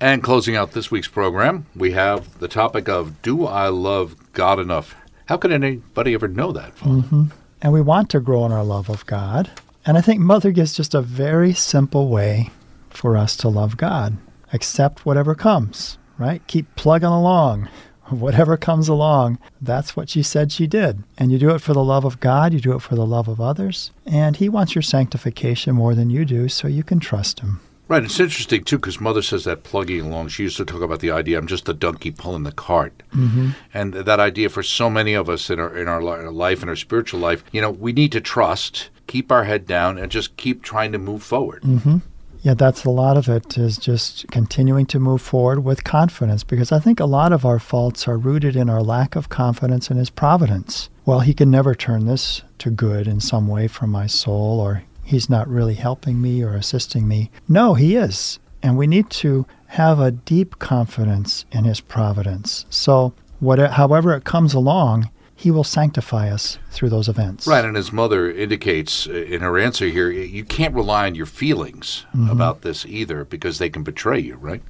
And 0.00 0.22
closing 0.22 0.56
out 0.56 0.72
this 0.72 0.90
week's 0.90 1.08
program, 1.08 1.66
we 1.74 1.92
have 1.92 2.38
the 2.40 2.48
topic 2.48 2.88
of 2.88 3.22
Do 3.22 3.46
I 3.46 3.68
Love 3.68 4.32
God 4.32 4.58
Enough? 4.58 4.96
How 5.28 5.36
can 5.36 5.52
anybody 5.52 6.14
ever 6.14 6.28
know 6.28 6.52
that? 6.52 6.74
Mm-hmm. 6.78 7.24
And 7.60 7.72
we 7.72 7.80
want 7.80 8.10
to 8.10 8.20
grow 8.20 8.46
in 8.46 8.52
our 8.52 8.64
love 8.64 8.88
of 8.88 9.04
God. 9.06 9.50
And 9.84 9.96
I 9.98 10.00
think 10.00 10.20
Mother 10.20 10.52
gives 10.52 10.74
just 10.74 10.94
a 10.94 11.02
very 11.02 11.52
simple 11.52 12.08
way 12.08 12.50
for 12.90 13.16
us 13.16 13.36
to 13.38 13.48
love 13.48 13.76
God. 13.76 14.16
Accept 14.52 15.04
whatever 15.04 15.34
comes, 15.34 15.98
right? 16.18 16.40
Keep 16.46 16.74
plugging 16.76 17.08
along 17.08 17.68
whatever 18.10 18.56
comes 18.56 18.88
along, 18.88 19.38
that's 19.60 19.96
what 19.96 20.08
she 20.08 20.22
said 20.22 20.50
she 20.50 20.66
did. 20.66 21.02
And 21.16 21.30
you 21.30 21.38
do 21.38 21.50
it 21.50 21.60
for 21.60 21.72
the 21.72 21.84
love 21.84 22.04
of 22.04 22.20
God, 22.20 22.52
you 22.52 22.60
do 22.60 22.74
it 22.74 22.82
for 22.82 22.94
the 22.94 23.06
love 23.06 23.28
of 23.28 23.40
others, 23.40 23.90
and 24.06 24.36
He 24.36 24.48
wants 24.48 24.74
your 24.74 24.82
sanctification 24.82 25.74
more 25.74 25.94
than 25.94 26.10
you 26.10 26.24
do, 26.24 26.48
so 26.48 26.68
you 26.68 26.82
can 26.82 27.00
trust 27.00 27.40
Him. 27.40 27.60
Right. 27.88 28.04
It's 28.04 28.20
interesting, 28.20 28.64
too, 28.64 28.76
because 28.76 29.00
Mother 29.00 29.22
says 29.22 29.44
that 29.44 29.64
plugging 29.64 30.02
along, 30.02 30.28
she 30.28 30.42
used 30.42 30.58
to 30.58 30.64
talk 30.66 30.82
about 30.82 31.00
the 31.00 31.10
idea 31.10 31.38
I'm 31.38 31.46
just 31.46 31.68
a 31.70 31.74
donkey 31.74 32.10
pulling 32.10 32.42
the 32.42 32.52
cart. 32.52 33.02
Mm-hmm. 33.14 33.50
And 33.72 33.94
that 33.94 34.20
idea 34.20 34.50
for 34.50 34.62
so 34.62 34.90
many 34.90 35.14
of 35.14 35.30
us 35.30 35.48
in 35.48 35.58
our, 35.58 35.74
in 35.74 35.88
our 35.88 36.02
life, 36.02 36.62
in 36.62 36.68
our 36.68 36.76
spiritual 36.76 37.18
life, 37.18 37.42
you 37.50 37.62
know, 37.62 37.70
we 37.70 37.92
need 37.92 38.12
to 38.12 38.20
trust, 38.20 38.90
keep 39.06 39.32
our 39.32 39.44
head 39.44 39.66
down, 39.66 39.96
and 39.96 40.12
just 40.12 40.36
keep 40.36 40.62
trying 40.62 40.92
to 40.92 40.98
move 40.98 41.22
forward. 41.22 41.62
Mm-hmm. 41.62 41.98
Yeah, 42.42 42.54
that's 42.54 42.84
a 42.84 42.90
lot 42.90 43.16
of 43.16 43.28
it 43.28 43.58
is 43.58 43.78
just 43.78 44.28
continuing 44.28 44.86
to 44.86 45.00
move 45.00 45.20
forward 45.20 45.64
with 45.64 45.82
confidence 45.82 46.44
because 46.44 46.70
I 46.70 46.78
think 46.78 47.00
a 47.00 47.04
lot 47.04 47.32
of 47.32 47.44
our 47.44 47.58
faults 47.58 48.06
are 48.06 48.16
rooted 48.16 48.54
in 48.54 48.70
our 48.70 48.82
lack 48.82 49.16
of 49.16 49.28
confidence 49.28 49.90
in 49.90 49.96
His 49.96 50.10
providence. 50.10 50.88
Well, 51.04 51.20
He 51.20 51.34
can 51.34 51.50
never 51.50 51.74
turn 51.74 52.06
this 52.06 52.42
to 52.58 52.70
good 52.70 53.08
in 53.08 53.20
some 53.20 53.48
way 53.48 53.66
for 53.66 53.86
my 53.86 54.06
soul, 54.06 54.60
or 54.60 54.84
He's 55.08 55.30
not 55.30 55.48
really 55.48 55.72
helping 55.72 56.20
me 56.20 56.42
or 56.42 56.52
assisting 56.54 57.08
me. 57.08 57.30
No, 57.48 57.72
He 57.72 57.96
is. 57.96 58.38
And 58.62 58.76
we 58.76 58.86
need 58.86 59.08
to 59.10 59.46
have 59.68 59.98
a 59.98 60.10
deep 60.10 60.58
confidence 60.58 61.46
in 61.50 61.64
His 61.64 61.80
providence. 61.80 62.66
So, 62.68 63.14
whatever, 63.40 63.72
however 63.72 64.14
it 64.14 64.24
comes 64.24 64.52
along, 64.52 65.08
he 65.34 65.50
will 65.50 65.64
sanctify 65.64 66.28
us 66.28 66.58
through 66.72 66.90
those 66.90 67.08
events. 67.08 67.46
Right, 67.46 67.64
and 67.64 67.76
his 67.76 67.90
mother 67.90 68.30
indicates 68.30 69.06
in 69.06 69.40
her 69.40 69.56
answer 69.56 69.86
here, 69.86 70.10
you 70.10 70.44
can't 70.44 70.74
rely 70.74 71.06
on 71.06 71.14
your 71.14 71.26
feelings 71.26 72.04
mm-hmm. 72.08 72.28
about 72.28 72.60
this 72.62 72.84
either 72.84 73.24
because 73.24 73.58
they 73.58 73.70
can 73.70 73.84
betray 73.84 74.18
you, 74.18 74.34
right? 74.34 74.60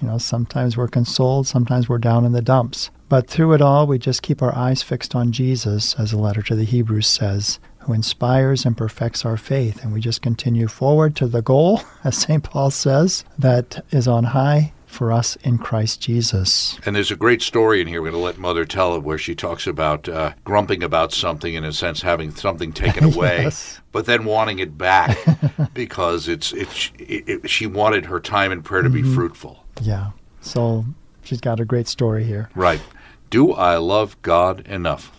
You 0.00 0.08
know, 0.08 0.18
sometimes 0.18 0.76
we're 0.76 0.88
consoled, 0.88 1.46
sometimes 1.46 1.88
we're 1.88 1.98
down 1.98 2.24
in 2.24 2.32
the 2.32 2.42
dumps. 2.42 2.90
But 3.08 3.26
through 3.28 3.54
it 3.54 3.62
all, 3.62 3.86
we 3.86 3.98
just 3.98 4.22
keep 4.22 4.42
our 4.42 4.54
eyes 4.54 4.82
fixed 4.82 5.14
on 5.14 5.32
Jesus, 5.32 5.94
as 5.98 6.12
the 6.12 6.18
letter 6.18 6.42
to 6.42 6.54
the 6.54 6.64
Hebrews 6.64 7.06
says, 7.06 7.58
who 7.84 7.92
inspires 7.92 8.64
and 8.64 8.76
perfects 8.76 9.24
our 9.24 9.36
faith. 9.36 9.82
And 9.82 9.92
we 9.92 10.00
just 10.00 10.22
continue 10.22 10.68
forward 10.68 11.16
to 11.16 11.26
the 11.26 11.42
goal, 11.42 11.82
as 12.04 12.16
St. 12.16 12.42
Paul 12.42 12.70
says, 12.70 13.24
that 13.38 13.84
is 13.90 14.08
on 14.08 14.24
high 14.24 14.72
for 14.92 15.10
us 15.10 15.36
in 15.36 15.56
Christ 15.56 16.02
Jesus. 16.02 16.78
And 16.84 16.94
there's 16.94 17.10
a 17.10 17.16
great 17.16 17.40
story 17.40 17.80
in 17.80 17.86
here. 17.86 18.02
We're 18.02 18.10
going 18.10 18.20
to 18.20 18.24
let 18.24 18.38
Mother 18.38 18.64
tell 18.66 18.94
it, 18.94 19.02
where 19.02 19.16
she 19.16 19.34
talks 19.34 19.66
about 19.66 20.08
uh, 20.08 20.34
grumping 20.44 20.82
about 20.82 21.12
something, 21.12 21.54
in 21.54 21.64
a 21.64 21.72
sense, 21.72 22.02
having 22.02 22.30
something 22.34 22.72
taken 22.72 23.04
away, 23.14 23.44
yes. 23.44 23.80
but 23.90 24.04
then 24.04 24.24
wanting 24.24 24.58
it 24.58 24.76
back 24.76 25.16
because 25.74 26.28
it's 26.28 26.52
it's 26.52 26.90
it, 26.98 27.24
it, 27.26 27.50
she 27.50 27.66
wanted 27.66 28.04
her 28.04 28.20
time 28.20 28.52
in 28.52 28.62
prayer 28.62 28.82
to 28.82 28.90
mm-hmm. 28.90 29.08
be 29.08 29.14
fruitful. 29.14 29.64
Yeah. 29.80 30.10
So 30.42 30.84
she's 31.22 31.40
got 31.40 31.58
a 31.58 31.64
great 31.64 31.88
story 31.88 32.24
here. 32.24 32.50
Right. 32.54 32.82
Do 33.30 33.52
I 33.52 33.78
love 33.78 34.20
God 34.20 34.66
enough? 34.66 35.10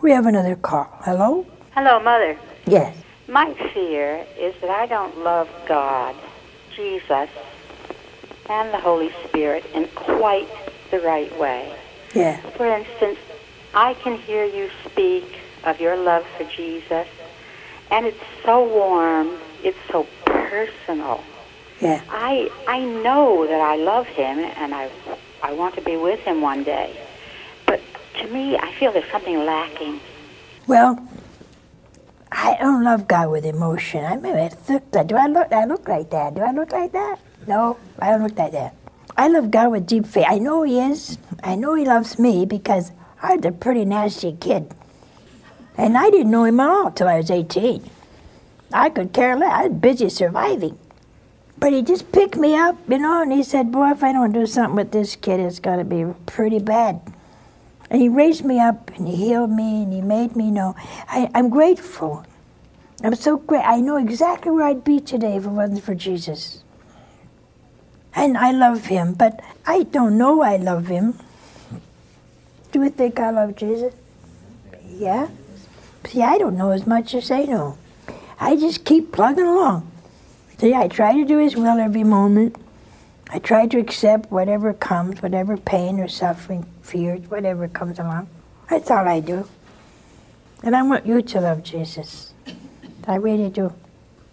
We 0.00 0.12
have 0.12 0.26
another 0.26 0.54
call. 0.54 0.88
Hello. 1.02 1.44
Hello, 1.76 2.00
Mother. 2.00 2.38
Yes. 2.66 2.96
My 3.28 3.52
fear 3.74 4.24
is 4.38 4.54
that 4.62 4.70
I 4.70 4.86
don't 4.86 5.18
love 5.18 5.46
God, 5.68 6.16
Jesus, 6.74 7.28
and 8.48 8.72
the 8.72 8.80
Holy 8.80 9.12
Spirit 9.28 9.62
in 9.74 9.86
quite 9.88 10.48
the 10.90 11.00
right 11.00 11.38
way. 11.38 11.76
Yeah. 12.14 12.40
For 12.56 12.66
instance, 12.66 13.18
I 13.74 13.92
can 13.92 14.16
hear 14.16 14.46
you 14.46 14.70
speak 14.86 15.38
of 15.64 15.78
your 15.78 15.98
love 15.98 16.24
for 16.38 16.44
Jesus, 16.44 17.06
and 17.90 18.06
it's 18.06 18.24
so 18.42 18.66
warm, 18.66 19.36
it's 19.62 19.76
so 19.92 20.06
personal. 20.24 21.22
Yeah. 21.80 22.00
I 22.08 22.50
I 22.66 22.80
know 22.80 23.46
that 23.46 23.60
I 23.60 23.76
love 23.76 24.06
him 24.06 24.38
and 24.38 24.74
I 24.74 24.90
I 25.42 25.52
want 25.52 25.74
to 25.74 25.82
be 25.82 25.98
with 25.98 26.20
him 26.20 26.40
one 26.40 26.64
day. 26.64 26.96
But 27.66 27.82
to 28.20 28.28
me, 28.28 28.56
I 28.56 28.72
feel 28.72 28.92
there's 28.92 29.10
something 29.12 29.44
lacking. 29.44 30.00
Well, 30.66 31.06
I 32.30 32.56
don't 32.60 32.82
love 32.84 33.06
God 33.06 33.30
with 33.30 33.44
emotion. 33.44 34.04
I 34.04 34.16
mean, 34.16 34.34
do 34.34 35.16
I 35.16 35.26
look? 35.26 35.52
I 35.52 35.64
look 35.64 35.88
like 35.88 36.10
that? 36.10 36.34
Do 36.34 36.42
I 36.42 36.52
look 36.52 36.72
like 36.72 36.92
that? 36.92 37.18
No, 37.46 37.78
I 37.98 38.10
don't 38.10 38.22
look 38.22 38.36
like 38.36 38.52
that. 38.52 38.74
I 39.16 39.28
love 39.28 39.50
God 39.50 39.70
with 39.70 39.86
deep 39.86 40.06
faith. 40.06 40.26
I 40.28 40.38
know 40.38 40.62
He 40.62 40.78
is. 40.78 41.18
I 41.42 41.54
know 41.54 41.74
He 41.74 41.84
loves 41.84 42.18
me 42.18 42.44
because 42.44 42.92
I 43.22 43.36
was 43.36 43.46
a 43.46 43.52
pretty 43.52 43.84
nasty 43.84 44.36
kid. 44.38 44.74
And 45.78 45.96
I 45.96 46.10
didn't 46.10 46.30
know 46.30 46.44
Him 46.44 46.60
at 46.60 46.68
all 46.68 46.90
till 46.90 47.08
I 47.08 47.18
was 47.18 47.30
18. 47.30 47.88
I 48.72 48.90
could 48.90 49.12
care 49.12 49.36
less. 49.36 49.52
I 49.52 49.68
was 49.68 49.78
busy 49.78 50.08
surviving. 50.08 50.78
But 51.58 51.72
He 51.72 51.82
just 51.82 52.12
picked 52.12 52.36
me 52.36 52.56
up, 52.56 52.76
you 52.88 52.98
know, 52.98 53.22
and 53.22 53.32
He 53.32 53.42
said, 53.42 53.72
Boy, 53.72 53.92
if 53.92 54.02
I 54.02 54.12
don't 54.12 54.32
do 54.32 54.46
something 54.46 54.76
with 54.76 54.92
this 54.92 55.16
kid, 55.16 55.40
it's 55.40 55.60
going 55.60 55.78
to 55.78 55.84
be 55.84 56.12
pretty 56.26 56.58
bad. 56.58 57.00
And 57.90 58.00
He 58.00 58.08
raised 58.08 58.44
me 58.44 58.58
up 58.58 58.90
and 58.96 59.06
He 59.08 59.16
healed 59.16 59.50
me 59.50 59.82
and 59.82 59.92
He 59.92 60.00
made 60.00 60.36
me 60.36 60.50
know. 60.50 60.74
I, 61.08 61.30
I'm 61.34 61.48
grateful. 61.48 62.24
I'm 63.02 63.14
so 63.14 63.36
great. 63.36 63.62
I 63.64 63.80
know 63.80 63.96
exactly 63.96 64.50
where 64.50 64.64
I'd 64.64 64.84
be 64.84 65.00
today 65.00 65.36
if 65.36 65.44
it 65.44 65.50
wasn't 65.50 65.84
for 65.84 65.94
Jesus. 65.94 66.62
And 68.14 68.38
I 68.38 68.50
love 68.50 68.86
him, 68.86 69.12
but 69.12 69.40
I 69.66 69.82
don't 69.82 70.16
know 70.16 70.40
I 70.40 70.56
love 70.56 70.86
him. 70.86 71.18
Do 72.72 72.82
you 72.82 72.88
think 72.88 73.20
I 73.20 73.30
love 73.30 73.54
Jesus? 73.56 73.94
Yeah? 74.86 75.28
See, 76.06 76.22
I 76.22 76.38
don't 76.38 76.56
know 76.56 76.70
as 76.70 76.86
much 76.86 77.14
as 77.14 77.28
they 77.28 77.46
know. 77.46 77.76
I 78.40 78.56
just 78.56 78.86
keep 78.86 79.12
plugging 79.12 79.46
along. 79.46 79.90
See, 80.58 80.74
I 80.74 80.88
try 80.88 81.12
to 81.12 81.24
do 81.26 81.36
his 81.36 81.56
will 81.56 81.78
every 81.78 82.04
moment. 82.04 82.56
I 83.28 83.38
try 83.38 83.66
to 83.66 83.78
accept 83.78 84.30
whatever 84.30 84.72
comes, 84.72 85.20
whatever 85.20 85.58
pain 85.58 86.00
or 86.00 86.08
suffering, 86.08 86.64
fears, 86.86 87.28
whatever 87.28 87.68
comes 87.68 87.98
along. 87.98 88.28
That's 88.70 88.90
all 88.90 89.06
I 89.06 89.20
do. 89.20 89.48
And 90.62 90.74
I 90.74 90.82
want 90.82 91.06
you 91.06 91.20
to 91.20 91.40
love 91.40 91.62
Jesus. 91.62 92.32
I 93.06 93.16
really 93.16 93.50
do. 93.50 93.72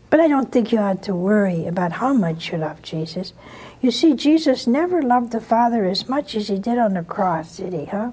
But 0.09 0.19
I 0.19 0.27
don't 0.27 0.51
think 0.51 0.71
you 0.71 0.79
ought 0.79 1.01
to 1.03 1.15
worry 1.15 1.65
about 1.65 1.93
how 1.93 2.13
much 2.13 2.51
you 2.51 2.59
love 2.59 2.81
Jesus. 2.81 3.33
You 3.81 3.91
see, 3.91 4.13
Jesus 4.13 4.67
never 4.67 5.01
loved 5.01 5.31
the 5.31 5.41
Father 5.41 5.85
as 5.85 6.07
much 6.07 6.35
as 6.35 6.47
he 6.47 6.59
did 6.59 6.77
on 6.77 6.93
the 6.93 7.03
cross, 7.03 7.57
did 7.57 7.73
he, 7.73 7.85
huh? 7.85 8.11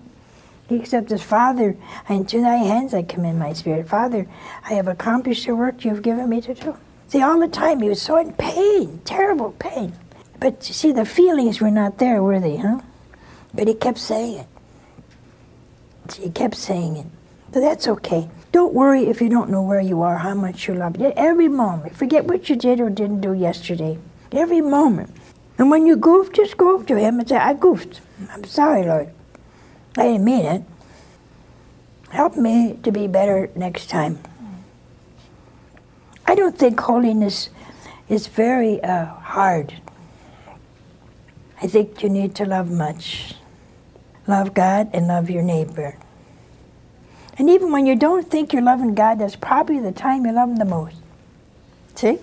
He 0.68 0.76
accepted 0.76 1.20
Father, 1.20 1.76
into 2.08 2.40
thy 2.40 2.56
hands 2.56 2.94
I 2.94 3.02
commend 3.02 3.38
my 3.38 3.52
spirit. 3.52 3.88
Father, 3.88 4.26
I 4.64 4.74
have 4.74 4.88
accomplished 4.88 5.46
the 5.46 5.54
work 5.54 5.84
you 5.84 5.90
have 5.90 6.02
given 6.02 6.28
me 6.28 6.40
to 6.42 6.54
do. 6.54 6.76
See, 7.08 7.22
all 7.22 7.40
the 7.40 7.48
time 7.48 7.80
he 7.80 7.88
was 7.88 8.00
so 8.00 8.16
in 8.16 8.32
pain, 8.34 9.00
terrible 9.04 9.52
pain. 9.58 9.92
But 10.38 10.68
you 10.68 10.74
see, 10.74 10.92
the 10.92 11.04
feelings 11.04 11.60
were 11.60 11.70
not 11.70 11.98
there, 11.98 12.22
were 12.22 12.40
they, 12.40 12.56
huh? 12.56 12.80
But 13.54 13.68
he 13.68 13.74
kept 13.74 13.98
saying 13.98 14.38
it. 14.38 14.46
He 16.14 16.30
kept 16.30 16.56
saying 16.56 16.96
it. 16.96 17.06
But 17.52 17.60
that's 17.60 17.88
okay. 17.88 18.28
Don't 18.52 18.74
worry 18.74 19.06
if 19.06 19.20
you 19.20 19.28
don't 19.28 19.50
know 19.50 19.62
where 19.62 19.80
you 19.80 20.02
are, 20.02 20.18
how 20.18 20.34
much 20.34 20.66
you 20.66 20.74
love. 20.74 21.00
Every 21.00 21.48
moment. 21.48 21.96
Forget 21.96 22.24
what 22.24 22.48
you 22.48 22.56
did 22.56 22.80
or 22.80 22.90
didn't 22.90 23.20
do 23.20 23.32
yesterday. 23.32 23.98
Every 24.32 24.60
moment. 24.60 25.14
And 25.58 25.70
when 25.70 25.86
you 25.86 25.96
goof, 25.96 26.32
just 26.32 26.56
go 26.56 26.78
up 26.78 26.86
to 26.86 26.98
him 26.98 27.20
and 27.20 27.28
say, 27.28 27.36
I 27.36 27.54
goofed. 27.54 28.00
I'm 28.30 28.44
sorry, 28.44 28.84
Lord. 28.84 29.10
I 29.96 30.04
didn't 30.04 30.24
mean 30.24 30.46
it. 30.46 30.64
Help 32.10 32.36
me 32.36 32.78
to 32.82 32.90
be 32.90 33.06
better 33.06 33.50
next 33.54 33.88
time. 33.90 34.18
I 36.26 36.34
don't 36.34 36.56
think 36.56 36.78
holiness 36.80 37.50
is 38.08 38.26
very 38.26 38.82
uh, 38.82 39.06
hard. 39.06 39.74
I 41.62 41.66
think 41.66 42.02
you 42.02 42.08
need 42.08 42.34
to 42.36 42.44
love 42.44 42.70
much. 42.70 43.34
Love 44.30 44.54
God 44.54 44.90
and 44.92 45.08
love 45.08 45.28
your 45.28 45.42
neighbor. 45.42 45.96
And 47.36 47.50
even 47.50 47.72
when 47.72 47.84
you 47.84 47.96
don't 47.96 48.30
think 48.30 48.52
you're 48.52 48.62
loving 48.62 48.94
God, 48.94 49.18
that's 49.18 49.34
probably 49.34 49.80
the 49.80 49.90
time 49.90 50.24
you 50.24 50.32
love 50.32 50.50
Him 50.50 50.56
the 50.56 50.64
most. 50.64 50.94
See? 51.96 52.20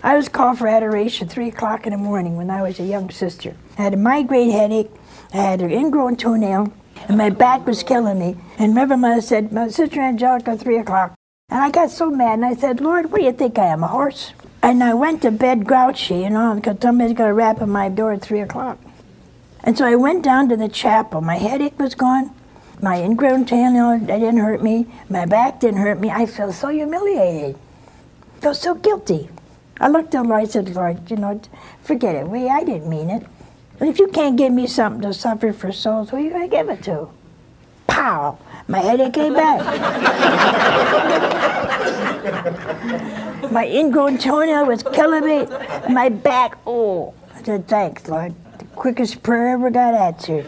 I 0.00 0.14
was 0.14 0.28
called 0.28 0.58
for 0.58 0.68
adoration 0.68 1.26
3 1.26 1.48
o'clock 1.48 1.86
in 1.86 1.90
the 1.90 1.98
morning 1.98 2.36
when 2.36 2.50
I 2.50 2.62
was 2.62 2.78
a 2.78 2.84
young 2.84 3.10
sister. 3.10 3.56
I 3.76 3.82
had 3.82 3.94
a 3.94 3.96
migraine 3.96 4.52
headache, 4.52 4.92
I 5.34 5.38
had 5.38 5.60
an 5.60 5.72
ingrown 5.72 6.18
toenail, 6.18 6.72
and 7.08 7.18
my 7.18 7.30
back 7.30 7.66
was 7.66 7.82
killing 7.82 8.20
me. 8.20 8.36
And 8.56 8.76
Reverend 8.76 9.02
Mother 9.02 9.20
said, 9.20 9.50
My 9.50 9.66
sister 9.70 10.00
Angelica, 10.00 10.56
3 10.56 10.78
o'clock. 10.78 11.14
And 11.48 11.58
I 11.58 11.72
got 11.72 11.90
so 11.90 12.10
mad, 12.10 12.34
and 12.34 12.44
I 12.44 12.54
said, 12.54 12.80
Lord, 12.80 13.10
what 13.10 13.18
do 13.18 13.24
you 13.24 13.32
think 13.32 13.58
I 13.58 13.66
am, 13.66 13.82
a 13.82 13.88
horse? 13.88 14.34
And 14.62 14.84
I 14.84 14.94
went 14.94 15.22
to 15.22 15.32
bed 15.32 15.66
grouchy, 15.66 16.20
you 16.20 16.30
know, 16.30 16.54
because 16.54 16.76
somebody's 16.80 17.16
going 17.16 17.30
to 17.30 17.34
rap 17.34 17.60
at 17.60 17.66
my 17.66 17.88
door 17.88 18.12
at 18.12 18.22
3 18.22 18.38
o'clock. 18.38 18.78
And 19.68 19.76
so 19.76 19.84
I 19.84 19.96
went 19.96 20.24
down 20.24 20.48
to 20.48 20.56
the 20.56 20.70
chapel. 20.70 21.20
My 21.20 21.36
headache 21.36 21.78
was 21.78 21.94
gone. 21.94 22.34
My 22.80 23.02
ingrown 23.02 23.44
toenail 23.44 23.98
didn't 23.98 24.38
hurt 24.38 24.62
me. 24.62 24.86
My 25.10 25.26
back 25.26 25.60
didn't 25.60 25.82
hurt 25.82 26.00
me. 26.00 26.08
I 26.08 26.24
felt 26.24 26.54
so 26.54 26.68
humiliated. 26.68 27.54
I 28.38 28.40
felt 28.40 28.56
so 28.56 28.74
guilty. 28.74 29.28
I 29.78 29.88
looked 29.88 30.14
at 30.14 30.24
Lord 30.24 30.44
and 30.44 30.50
said, 30.50 30.74
Lord, 30.74 31.10
you 31.10 31.16
know, 31.18 31.38
forget 31.82 32.14
it. 32.14 32.26
Wait, 32.28 32.48
I 32.48 32.64
didn't 32.64 32.88
mean 32.88 33.10
it. 33.10 33.26
And 33.78 33.90
if 33.90 33.98
you 33.98 34.08
can't 34.08 34.38
give 34.38 34.54
me 34.54 34.66
something 34.66 35.02
to 35.02 35.12
suffer 35.12 35.52
for 35.52 35.70
souls, 35.70 36.08
who 36.08 36.16
are 36.16 36.20
you 36.20 36.30
going 36.30 36.48
to 36.48 36.56
give 36.56 36.70
it 36.70 36.82
to? 36.84 37.10
Pow! 37.88 38.38
My 38.68 38.78
headache 38.78 39.12
came 39.12 39.34
back. 39.34 39.60
my 43.52 43.66
ingrown 43.66 44.16
toenail 44.16 44.64
was 44.64 44.82
killing 44.82 45.26
me. 45.26 45.44
My 45.92 46.08
back, 46.08 46.56
oh. 46.66 47.12
I 47.34 47.42
said, 47.42 47.68
thanks, 47.68 48.08
Lord. 48.08 48.34
Quickest 48.78 49.22
prayer 49.24 49.48
ever 49.54 49.70
got 49.70 49.92
answered. 49.92 50.46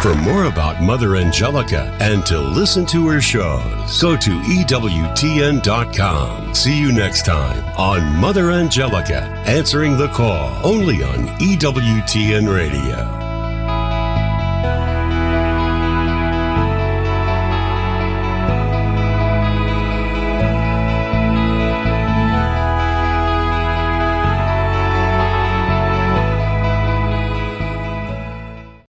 For 0.00 0.14
more 0.14 0.44
about 0.44 0.82
Mother 0.82 1.16
Angelica 1.16 1.94
and 2.00 2.24
to 2.24 2.40
listen 2.40 2.86
to 2.86 3.06
her 3.08 3.20
shows, 3.20 4.00
go 4.00 4.16
to 4.16 4.30
EWTN.com. 4.30 5.64
See 6.54 6.80
you 6.80 6.92
next 6.92 7.26
time 7.26 7.62
on 7.78 8.16
Mother 8.18 8.52
Angelica 8.52 9.24
Answering 9.46 9.98
the 9.98 10.08
Call, 10.08 10.50
only 10.64 11.02
on 11.02 11.26
EWTN 11.40 12.50
Radio. 12.54 13.23